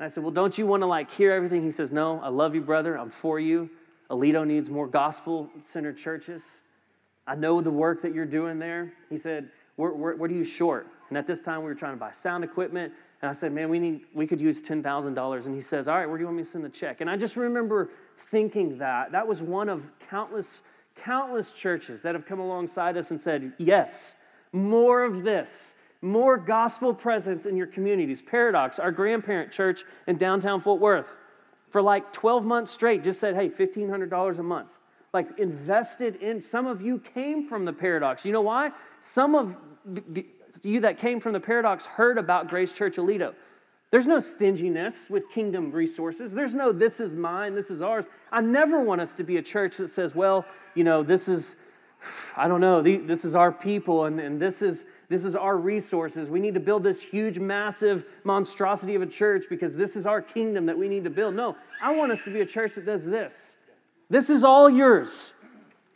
And 0.00 0.06
I 0.06 0.08
said, 0.08 0.24
Well, 0.24 0.32
don't 0.32 0.58
you 0.58 0.66
want 0.66 0.82
to 0.82 0.86
like 0.86 1.08
hear 1.08 1.32
everything? 1.32 1.62
He 1.62 1.70
says, 1.70 1.92
No, 1.92 2.20
I 2.20 2.28
love 2.28 2.56
you, 2.56 2.60
brother. 2.60 2.98
I'm 2.98 3.10
for 3.10 3.38
you. 3.38 3.70
Aledo 4.10 4.44
needs 4.44 4.68
more 4.68 4.88
gospel 4.88 5.48
centered 5.72 5.96
churches. 5.96 6.42
I 7.28 7.36
know 7.36 7.60
the 7.60 7.70
work 7.70 8.02
that 8.02 8.12
you're 8.12 8.26
doing 8.26 8.58
there. 8.58 8.92
He 9.08 9.18
said, 9.18 9.50
What 9.76 10.30
are 10.30 10.34
you 10.34 10.44
short? 10.44 10.88
And 11.10 11.16
at 11.16 11.28
this 11.28 11.40
time, 11.40 11.60
we 11.60 11.66
were 11.66 11.76
trying 11.76 11.94
to 11.94 12.00
buy 12.00 12.10
sound 12.10 12.42
equipment. 12.42 12.92
And 13.22 13.30
I 13.30 13.34
said, 13.34 13.52
Man, 13.52 13.68
we, 13.68 13.78
need, 13.78 14.00
we 14.14 14.26
could 14.26 14.40
use 14.40 14.60
$10,000. 14.62 15.46
And 15.46 15.54
he 15.54 15.60
says, 15.60 15.86
All 15.86 15.94
right, 15.94 16.06
where 16.06 16.18
do 16.18 16.22
you 16.22 16.26
want 16.26 16.38
me 16.38 16.42
to 16.42 16.50
send 16.50 16.64
the 16.64 16.68
check? 16.68 17.00
And 17.00 17.08
I 17.08 17.16
just 17.16 17.36
remember 17.36 17.90
thinking 18.30 18.78
that. 18.78 19.12
That 19.12 19.26
was 19.26 19.40
one 19.40 19.68
of 19.68 19.82
countless, 20.10 20.62
countless 20.96 21.52
churches 21.52 22.02
that 22.02 22.14
have 22.14 22.26
come 22.26 22.40
alongside 22.40 22.96
us 22.96 23.10
and 23.10 23.20
said, 23.20 23.52
Yes, 23.58 24.14
more 24.52 25.04
of 25.04 25.22
this, 25.22 25.50
more 26.02 26.36
gospel 26.36 26.94
presence 26.94 27.46
in 27.46 27.56
your 27.56 27.66
communities. 27.66 28.22
Paradox, 28.22 28.78
our 28.78 28.92
grandparent 28.92 29.52
church 29.52 29.84
in 30.06 30.16
downtown 30.16 30.60
Fort 30.60 30.80
Worth, 30.80 31.08
for 31.70 31.82
like 31.82 32.12
12 32.12 32.44
months 32.44 32.72
straight, 32.72 33.04
just 33.04 33.20
said, 33.20 33.34
Hey, 33.34 33.48
$1,500 33.48 34.38
a 34.38 34.42
month. 34.42 34.70
Like 35.12 35.38
invested 35.38 36.16
in, 36.16 36.42
some 36.42 36.66
of 36.66 36.82
you 36.82 36.98
came 36.98 37.48
from 37.48 37.64
the 37.64 37.72
paradox. 37.72 38.24
You 38.24 38.32
know 38.32 38.42
why? 38.42 38.70
Some 39.00 39.34
of 39.34 39.56
you 40.62 40.80
that 40.80 40.98
came 40.98 41.20
from 41.20 41.32
the 41.32 41.40
paradox 41.40 41.86
heard 41.86 42.18
about 42.18 42.48
Grace 42.48 42.72
Church 42.72 42.96
Aledo. 42.96 43.34
There's 43.90 44.06
no 44.06 44.20
stinginess 44.20 44.94
with 45.08 45.30
kingdom 45.30 45.72
resources. 45.72 46.32
There's 46.32 46.54
no, 46.54 46.72
this 46.72 47.00
is 47.00 47.14
mine, 47.14 47.54
this 47.54 47.70
is 47.70 47.80
ours. 47.80 48.04
I 48.30 48.42
never 48.42 48.82
want 48.82 49.00
us 49.00 49.12
to 49.14 49.24
be 49.24 49.38
a 49.38 49.42
church 49.42 49.78
that 49.78 49.90
says, 49.90 50.14
well, 50.14 50.44
you 50.74 50.84
know, 50.84 51.02
this 51.02 51.26
is, 51.26 51.56
I 52.36 52.48
don't 52.48 52.60
know, 52.60 52.82
this 52.82 53.24
is 53.24 53.34
our 53.34 53.50
people 53.50 54.04
and, 54.04 54.20
and 54.20 54.40
this, 54.40 54.60
is, 54.60 54.84
this 55.08 55.24
is 55.24 55.34
our 55.34 55.56
resources. 55.56 56.28
We 56.28 56.38
need 56.38 56.52
to 56.52 56.60
build 56.60 56.84
this 56.84 57.00
huge, 57.00 57.38
massive 57.38 58.04
monstrosity 58.24 58.94
of 58.94 59.00
a 59.00 59.06
church 59.06 59.44
because 59.48 59.74
this 59.74 59.96
is 59.96 60.04
our 60.04 60.20
kingdom 60.20 60.66
that 60.66 60.76
we 60.76 60.86
need 60.86 61.04
to 61.04 61.10
build. 61.10 61.34
No, 61.34 61.56
I 61.82 61.96
want 61.96 62.12
us 62.12 62.18
to 62.24 62.30
be 62.30 62.42
a 62.42 62.46
church 62.46 62.74
that 62.74 62.84
does 62.84 63.04
this. 63.04 63.32
This 64.10 64.28
is 64.28 64.44
all 64.44 64.68
yours. 64.68 65.32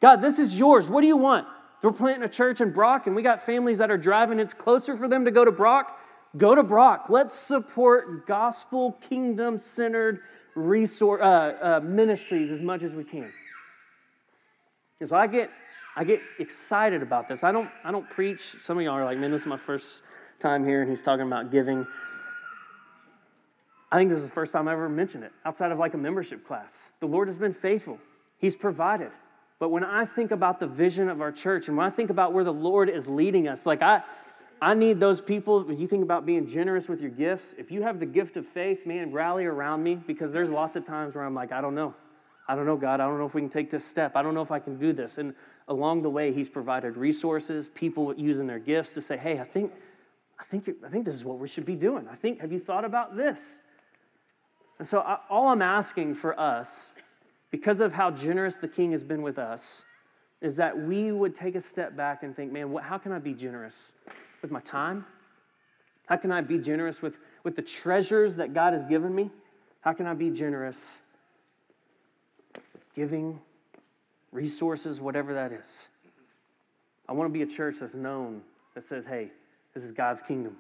God, 0.00 0.22
this 0.22 0.38
is 0.38 0.58
yours. 0.58 0.88
What 0.88 1.02
do 1.02 1.06
you 1.06 1.18
want? 1.18 1.46
We're 1.82 1.92
planting 1.92 2.22
a 2.22 2.28
church 2.28 2.62
in 2.62 2.70
Brock 2.70 3.06
and 3.06 3.14
we 3.14 3.22
got 3.22 3.44
families 3.44 3.78
that 3.78 3.90
are 3.90 3.98
driving, 3.98 4.38
it's 4.38 4.54
closer 4.54 4.96
for 4.96 5.08
them 5.08 5.26
to 5.26 5.30
go 5.30 5.44
to 5.44 5.52
Brock 5.52 5.98
Go 6.36 6.54
to 6.54 6.62
Brock. 6.62 7.06
Let's 7.08 7.34
support 7.34 8.26
gospel, 8.26 8.98
kingdom 9.08 9.58
centered 9.58 10.20
resource, 10.54 11.20
uh, 11.22 11.24
uh, 11.24 11.80
ministries 11.82 12.50
as 12.50 12.60
much 12.60 12.82
as 12.82 12.94
we 12.94 13.04
can. 13.04 13.30
And 15.00 15.08
so 15.08 15.16
I 15.16 15.26
get, 15.26 15.50
I 15.96 16.04
get 16.04 16.20
excited 16.38 17.02
about 17.02 17.28
this. 17.28 17.44
I 17.44 17.52
don't, 17.52 17.68
I 17.84 17.90
don't 17.90 18.08
preach. 18.08 18.56
Some 18.62 18.78
of 18.78 18.84
y'all 18.84 18.94
are 18.94 19.04
like, 19.04 19.18
man, 19.18 19.30
this 19.30 19.42
is 19.42 19.46
my 19.46 19.58
first 19.58 20.02
time 20.40 20.64
here, 20.64 20.80
and 20.80 20.90
he's 20.90 21.02
talking 21.02 21.26
about 21.26 21.50
giving. 21.50 21.86
I 23.90 23.96
think 23.98 24.10
this 24.10 24.18
is 24.18 24.24
the 24.24 24.30
first 24.30 24.52
time 24.52 24.68
I 24.68 24.72
ever 24.72 24.88
mentioned 24.88 25.24
it 25.24 25.32
outside 25.44 25.70
of 25.70 25.78
like 25.78 25.94
a 25.94 25.98
membership 25.98 26.46
class. 26.46 26.72
The 27.00 27.06
Lord 27.06 27.28
has 27.28 27.36
been 27.36 27.54
faithful, 27.54 27.98
He's 28.38 28.56
provided. 28.56 29.10
But 29.58 29.68
when 29.68 29.84
I 29.84 30.06
think 30.06 30.32
about 30.32 30.58
the 30.58 30.66
vision 30.66 31.08
of 31.08 31.20
our 31.20 31.30
church 31.30 31.68
and 31.68 31.76
when 31.76 31.86
I 31.86 31.90
think 31.90 32.10
about 32.10 32.32
where 32.32 32.42
the 32.42 32.52
Lord 32.52 32.88
is 32.88 33.06
leading 33.06 33.46
us, 33.46 33.64
like 33.64 33.80
I, 33.80 34.02
I 34.62 34.74
need 34.74 35.00
those 35.00 35.20
people. 35.20 35.68
If 35.68 35.80
you 35.80 35.88
think 35.88 36.04
about 36.04 36.24
being 36.24 36.46
generous 36.46 36.86
with 36.86 37.00
your 37.00 37.10
gifts, 37.10 37.52
if 37.58 37.72
you 37.72 37.82
have 37.82 37.98
the 37.98 38.06
gift 38.06 38.36
of 38.36 38.46
faith, 38.46 38.86
man, 38.86 39.10
rally 39.10 39.44
around 39.44 39.82
me 39.82 39.96
because 39.96 40.30
there's 40.32 40.50
lots 40.50 40.76
of 40.76 40.86
times 40.86 41.16
where 41.16 41.24
I'm 41.24 41.34
like, 41.34 41.50
I 41.50 41.60
don't 41.60 41.74
know. 41.74 41.92
I 42.46 42.54
don't 42.54 42.64
know, 42.64 42.76
God. 42.76 43.00
I 43.00 43.08
don't 43.08 43.18
know 43.18 43.26
if 43.26 43.34
we 43.34 43.40
can 43.40 43.50
take 43.50 43.72
this 43.72 43.84
step. 43.84 44.14
I 44.14 44.22
don't 44.22 44.34
know 44.34 44.40
if 44.40 44.52
I 44.52 44.60
can 44.60 44.78
do 44.78 44.92
this. 44.92 45.18
And 45.18 45.34
along 45.66 46.02
the 46.02 46.10
way, 46.10 46.32
He's 46.32 46.48
provided 46.48 46.96
resources, 46.96 47.70
people 47.74 48.14
using 48.16 48.46
their 48.46 48.60
gifts 48.60 48.94
to 48.94 49.00
say, 49.00 49.16
hey, 49.16 49.40
I 49.40 49.44
think, 49.44 49.72
I 50.38 50.44
think, 50.44 50.70
I 50.86 50.90
think 50.90 51.06
this 51.06 51.16
is 51.16 51.24
what 51.24 51.40
we 51.40 51.48
should 51.48 51.66
be 51.66 51.74
doing. 51.74 52.06
I 52.08 52.14
think, 52.14 52.40
have 52.40 52.52
you 52.52 52.60
thought 52.60 52.84
about 52.84 53.16
this? 53.16 53.40
And 54.78 54.86
so, 54.86 55.00
I, 55.00 55.18
all 55.28 55.48
I'm 55.48 55.62
asking 55.62 56.14
for 56.14 56.38
us, 56.38 56.90
because 57.50 57.80
of 57.80 57.92
how 57.92 58.12
generous 58.12 58.58
the 58.58 58.68
King 58.68 58.92
has 58.92 59.02
been 59.02 59.22
with 59.22 59.40
us, 59.40 59.82
is 60.40 60.54
that 60.54 60.80
we 60.80 61.10
would 61.10 61.34
take 61.34 61.56
a 61.56 61.60
step 61.60 61.96
back 61.96 62.22
and 62.22 62.36
think, 62.36 62.52
man, 62.52 62.70
what, 62.70 62.84
how 62.84 62.96
can 62.96 63.10
I 63.10 63.18
be 63.18 63.34
generous? 63.34 63.90
With 64.42 64.50
my 64.50 64.60
time? 64.60 65.06
How 66.06 66.16
can 66.16 66.32
I 66.32 66.40
be 66.40 66.58
generous 66.58 67.00
with, 67.00 67.14
with 67.44 67.56
the 67.56 67.62
treasures 67.62 68.36
that 68.36 68.52
God 68.52 68.72
has 68.72 68.84
given 68.84 69.14
me? 69.14 69.30
How 69.80 69.92
can 69.92 70.06
I 70.06 70.14
be 70.14 70.30
generous 70.30 70.76
with 72.54 72.84
giving, 72.94 73.38
resources, 74.32 75.00
whatever 75.00 75.32
that 75.34 75.52
is? 75.52 75.88
I 77.08 77.12
want 77.12 77.32
to 77.32 77.32
be 77.32 77.42
a 77.42 77.56
church 77.56 77.76
that's 77.80 77.94
known 77.94 78.42
that 78.74 78.88
says, 78.88 79.04
hey, 79.06 79.30
this 79.74 79.84
is 79.84 79.92
God's 79.92 80.22
kingdom. 80.22 80.56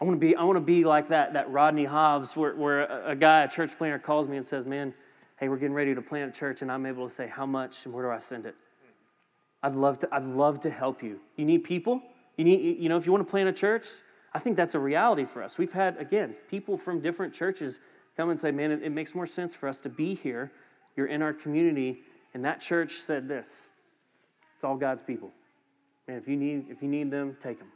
I 0.00 0.04
want 0.04 0.20
to 0.20 0.26
be, 0.26 0.36
I 0.36 0.44
want 0.44 0.56
to 0.56 0.60
be 0.60 0.84
like 0.84 1.08
that, 1.08 1.32
that 1.32 1.50
Rodney 1.50 1.84
Hobbs, 1.84 2.36
where, 2.36 2.54
where 2.54 2.84
a, 3.04 3.16
guy, 3.16 3.42
a 3.42 3.48
church 3.48 3.76
planter, 3.76 3.98
calls 3.98 4.28
me 4.28 4.36
and 4.36 4.46
says, 4.46 4.64
Man, 4.64 4.94
hey, 5.40 5.48
we're 5.48 5.56
getting 5.56 5.74
ready 5.74 5.92
to 5.94 6.00
plant 6.00 6.34
a 6.34 6.38
church, 6.38 6.62
and 6.62 6.70
I'm 6.70 6.86
able 6.86 7.08
to 7.08 7.14
say, 7.14 7.26
How 7.26 7.46
much 7.46 7.84
and 7.84 7.92
where 7.92 8.04
do 8.04 8.10
I 8.10 8.18
send 8.18 8.46
it? 8.46 8.54
I'd 9.62 9.74
love 9.74 9.98
to, 10.00 10.08
I'd 10.12 10.24
love 10.24 10.60
to 10.60 10.70
help 10.70 11.02
you. 11.02 11.18
You 11.36 11.44
need 11.44 11.64
people? 11.64 12.00
You, 12.38 12.44
need, 12.44 12.78
you 12.78 12.88
know, 12.88 12.96
if 12.96 13.04
you 13.04 13.12
want 13.12 13.26
to 13.26 13.30
plant 13.30 13.48
a 13.48 13.52
church, 13.52 13.86
I 14.32 14.38
think 14.38 14.56
that's 14.56 14.76
a 14.76 14.78
reality 14.78 15.26
for 15.26 15.42
us. 15.42 15.58
We've 15.58 15.72
had, 15.72 15.96
again, 15.98 16.34
people 16.48 16.78
from 16.78 17.00
different 17.00 17.34
churches 17.34 17.80
come 18.16 18.30
and 18.30 18.38
say, 18.38 18.52
man, 18.52 18.70
it, 18.70 18.82
it 18.82 18.90
makes 18.90 19.14
more 19.14 19.26
sense 19.26 19.54
for 19.54 19.68
us 19.68 19.80
to 19.80 19.88
be 19.88 20.14
here. 20.14 20.52
You're 20.96 21.06
in 21.06 21.20
our 21.20 21.32
community. 21.32 21.98
And 22.34 22.44
that 22.44 22.60
church 22.60 22.94
said 22.94 23.28
this 23.28 23.48
it's 24.54 24.64
all 24.64 24.76
God's 24.76 25.02
people. 25.02 25.32
And 26.06 26.16
if 26.16 26.28
you 26.28 26.36
need, 26.36 26.66
if 26.70 26.80
you 26.80 26.88
need 26.88 27.10
them, 27.10 27.36
take 27.42 27.58
them. 27.58 27.68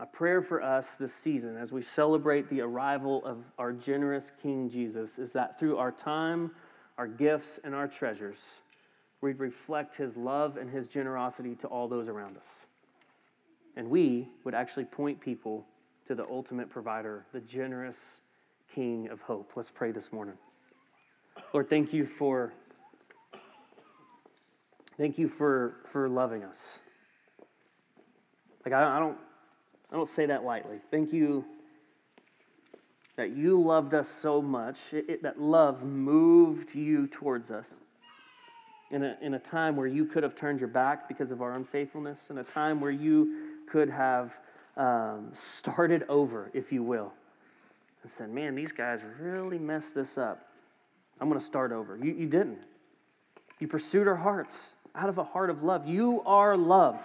A 0.00 0.06
prayer 0.06 0.42
for 0.42 0.62
us 0.62 0.86
this 0.98 1.14
season 1.14 1.56
as 1.56 1.70
we 1.70 1.82
celebrate 1.82 2.48
the 2.48 2.62
arrival 2.62 3.24
of 3.24 3.38
our 3.58 3.72
generous 3.72 4.32
King 4.42 4.70
Jesus 4.70 5.18
is 5.18 5.32
that 5.32 5.58
through 5.58 5.76
our 5.76 5.92
time, 5.92 6.50
our 6.98 7.06
gifts, 7.06 7.58
and 7.64 7.74
our 7.74 7.88
treasures, 7.88 8.38
we'd 9.26 9.40
reflect 9.40 9.96
his 9.96 10.16
love 10.16 10.56
and 10.56 10.70
his 10.70 10.86
generosity 10.86 11.56
to 11.56 11.66
all 11.66 11.88
those 11.88 12.06
around 12.06 12.36
us. 12.36 12.46
And 13.76 13.90
we 13.90 14.28
would 14.44 14.54
actually 14.54 14.84
point 14.84 15.20
people 15.20 15.66
to 16.06 16.14
the 16.14 16.24
ultimate 16.30 16.70
provider, 16.70 17.26
the 17.32 17.40
generous 17.40 17.96
King 18.72 19.08
of 19.08 19.20
hope. 19.20 19.50
Let's 19.56 19.68
pray 19.68 19.90
this 19.90 20.12
morning. 20.12 20.36
Lord, 21.52 21.68
thank 21.68 21.92
you 21.92 22.06
for 22.06 22.52
thank 24.96 25.18
you 25.18 25.28
for 25.28 25.74
for 25.90 26.08
loving 26.08 26.44
us. 26.44 26.78
Like 28.64 28.74
I, 28.74 28.96
I 28.96 29.00
don't 29.00 29.18
I 29.90 29.96
don't 29.96 30.08
say 30.08 30.26
that 30.26 30.44
lightly. 30.44 30.76
Thank 30.92 31.12
you 31.12 31.44
that 33.16 33.36
you 33.36 33.60
loved 33.60 33.94
us 33.94 34.08
so 34.08 34.40
much, 34.40 34.78
it, 34.92 35.08
it, 35.08 35.22
that 35.22 35.40
love 35.40 35.82
moved 35.82 36.74
you 36.74 37.08
towards 37.08 37.50
us 37.50 37.80
in 38.90 39.02
a, 39.02 39.16
in 39.20 39.34
a 39.34 39.38
time 39.38 39.76
where 39.76 39.86
you 39.86 40.04
could 40.04 40.22
have 40.22 40.34
turned 40.34 40.60
your 40.60 40.68
back 40.68 41.08
because 41.08 41.30
of 41.30 41.42
our 41.42 41.54
unfaithfulness, 41.54 42.30
in 42.30 42.38
a 42.38 42.44
time 42.44 42.80
where 42.80 42.90
you 42.90 43.56
could 43.68 43.90
have 43.90 44.32
um, 44.76 45.30
started 45.32 46.04
over, 46.08 46.50
if 46.54 46.70
you 46.70 46.82
will, 46.82 47.12
and 48.02 48.12
said, 48.12 48.30
Man, 48.30 48.54
these 48.54 48.72
guys 48.72 49.00
really 49.18 49.58
messed 49.58 49.94
this 49.94 50.18
up. 50.18 50.48
I'm 51.20 51.28
going 51.28 51.40
to 51.40 51.46
start 51.46 51.72
over. 51.72 51.96
You, 51.96 52.12
you 52.12 52.26
didn't. 52.26 52.58
You 53.58 53.68
pursued 53.68 54.06
our 54.06 54.16
hearts 54.16 54.72
out 54.94 55.08
of 55.08 55.18
a 55.18 55.24
heart 55.24 55.50
of 55.50 55.62
love. 55.62 55.86
You 55.86 56.22
are 56.26 56.56
love. 56.56 57.00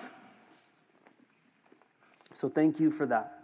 So 2.33 2.49
thank 2.49 2.79
you 2.79 2.91
for 2.91 3.05
that. 3.05 3.39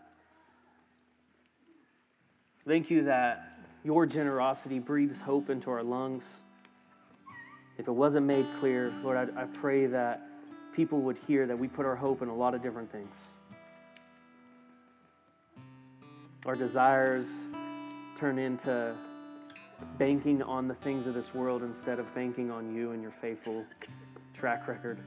Thank 2.68 2.90
you 2.90 3.06
that 3.06 3.60
your 3.84 4.06
generosity 4.06 4.80
breathes 4.80 5.22
hope 5.22 5.50
into 5.50 5.70
our 5.70 5.84
lungs. 5.84 6.26
If 7.78 7.88
it 7.88 7.92
wasn't 7.92 8.26
made 8.26 8.48
clear, 8.60 8.94
Lord, 9.04 9.18
I, 9.18 9.44
I 9.44 9.46
pray 9.46 9.86
that 9.88 10.22
people 10.76 11.02
would 11.02 11.18
hear 11.28 11.46
that 11.46 11.58
we 11.58 11.68
put 11.68 11.86
our 11.86 11.96
hope 11.96 12.22
in 12.22 12.30
a 12.30 12.36
lot 12.36 12.56
of 12.56 12.64
different 12.64 12.92
things. 12.92 13.16
Our 16.46 16.56
desires 16.56 17.28
turn 18.18 18.40
into 18.40 18.96
banking 20.00 20.42
on 20.42 20.68
the 20.68 20.76
things 20.76 21.06
of 21.06 21.14
this 21.14 21.34
world 21.34 21.62
instead 21.62 22.00
of 22.00 22.14
banking 22.16 22.50
on 22.50 22.74
you 22.74 22.92
and 22.92 23.02
your 23.02 23.14
faithful 23.22 23.64
track 24.34 24.68
record. 24.68 25.00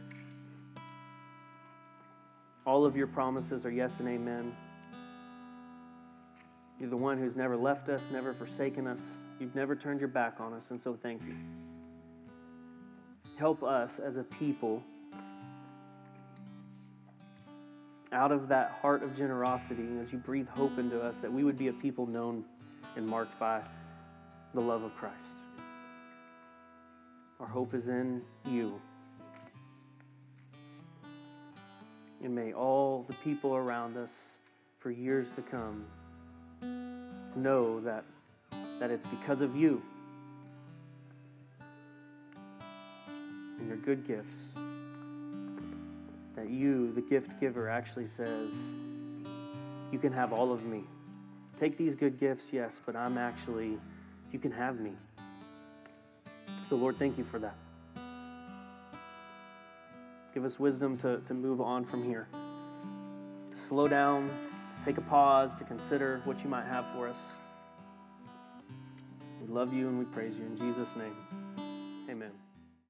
All 2.66 2.84
of 2.84 2.96
your 2.96 3.06
promises 3.06 3.64
are 3.64 3.70
yes 3.70 3.98
and 3.98 4.08
amen. 4.08 4.54
You're 6.78 6.90
the 6.90 6.96
one 6.96 7.18
who's 7.18 7.36
never 7.36 7.56
left 7.56 7.88
us, 7.88 8.02
never 8.12 8.32
forsaken 8.32 8.86
us. 8.86 9.00
You've 9.38 9.54
never 9.54 9.74
turned 9.74 10.00
your 10.00 10.08
back 10.08 10.36
on 10.40 10.52
us, 10.52 10.70
and 10.70 10.80
so 10.80 10.96
thank 11.02 11.22
you. 11.22 11.34
Help 13.41 13.62
us 13.62 13.99
as 13.99 14.16
a 14.16 14.22
people 14.22 14.82
out 18.12 18.32
of 18.32 18.49
that 18.49 18.78
heart 18.82 19.03
of 19.03 19.16
generosity 19.16 19.86
as 20.03 20.12
you 20.12 20.18
breathe 20.18 20.47
hope 20.47 20.78
into 20.78 21.01
us 21.01 21.14
that 21.22 21.32
we 21.32 21.43
would 21.43 21.57
be 21.57 21.68
a 21.68 21.72
people 21.72 22.07
known 22.07 22.45
and 22.97 23.09
marked 23.09 23.38
by 23.41 23.62
the 24.53 24.61
love 24.61 24.82
of 24.82 24.95
Christ. 24.95 25.36
Our 27.41 27.47
hope 27.47 27.72
is 27.72 27.88
in 27.88 28.20
you. 28.45 28.78
And 32.22 32.34
may 32.34 32.53
all 32.53 33.07
the 33.09 33.14
people 33.24 33.57
around 33.57 33.97
us 33.97 34.11
for 34.80 34.91
years 34.91 35.28
to 35.36 35.41
come 35.41 35.86
know 37.34 37.80
that, 37.80 38.05
that 38.80 38.91
it's 38.91 39.07
because 39.07 39.41
of 39.41 39.57
you 39.57 39.80
and 43.61 43.68
your 43.68 43.76
good 43.76 44.06
gifts 44.06 44.36
that 46.34 46.50
you, 46.50 46.92
the 46.94 47.02
gift 47.02 47.28
giver, 47.38 47.68
actually 47.68 48.06
says, 48.06 48.50
You 49.92 49.98
can 49.98 50.12
have 50.12 50.32
all 50.32 50.52
of 50.52 50.64
me. 50.64 50.84
Take 51.58 51.76
these 51.76 51.94
good 51.94 52.18
gifts, 52.18 52.44
yes, 52.52 52.80
but 52.86 52.96
I'm 52.96 53.18
actually, 53.18 53.78
you 54.32 54.38
can 54.38 54.50
have 54.50 54.80
me. 54.80 54.92
So, 56.68 56.76
Lord, 56.76 56.98
thank 56.98 57.18
you 57.18 57.24
for 57.24 57.38
that. 57.40 57.56
Give 60.32 60.44
us 60.44 60.58
wisdom 60.58 60.96
to, 60.98 61.18
to 61.26 61.34
move 61.34 61.61
on 61.61 61.84
from 61.84 62.04
here, 62.04 62.28
to 63.50 63.58
slow 63.58 63.88
down, 63.88 64.28
to 64.28 64.84
take 64.86 64.96
a 64.96 65.02
pause, 65.02 65.54
to 65.56 65.64
consider 65.64 66.22
what 66.24 66.42
you 66.42 66.48
might 66.48 66.66
have 66.66 66.86
for 66.94 67.08
us. 67.08 67.16
We 69.42 69.52
love 69.52 69.74
you 69.74 69.88
and 69.88 69.98
we 69.98 70.04
praise 70.06 70.36
you 70.36 70.44
in 70.44 70.56
Jesus' 70.56 70.94
name. 70.96 71.16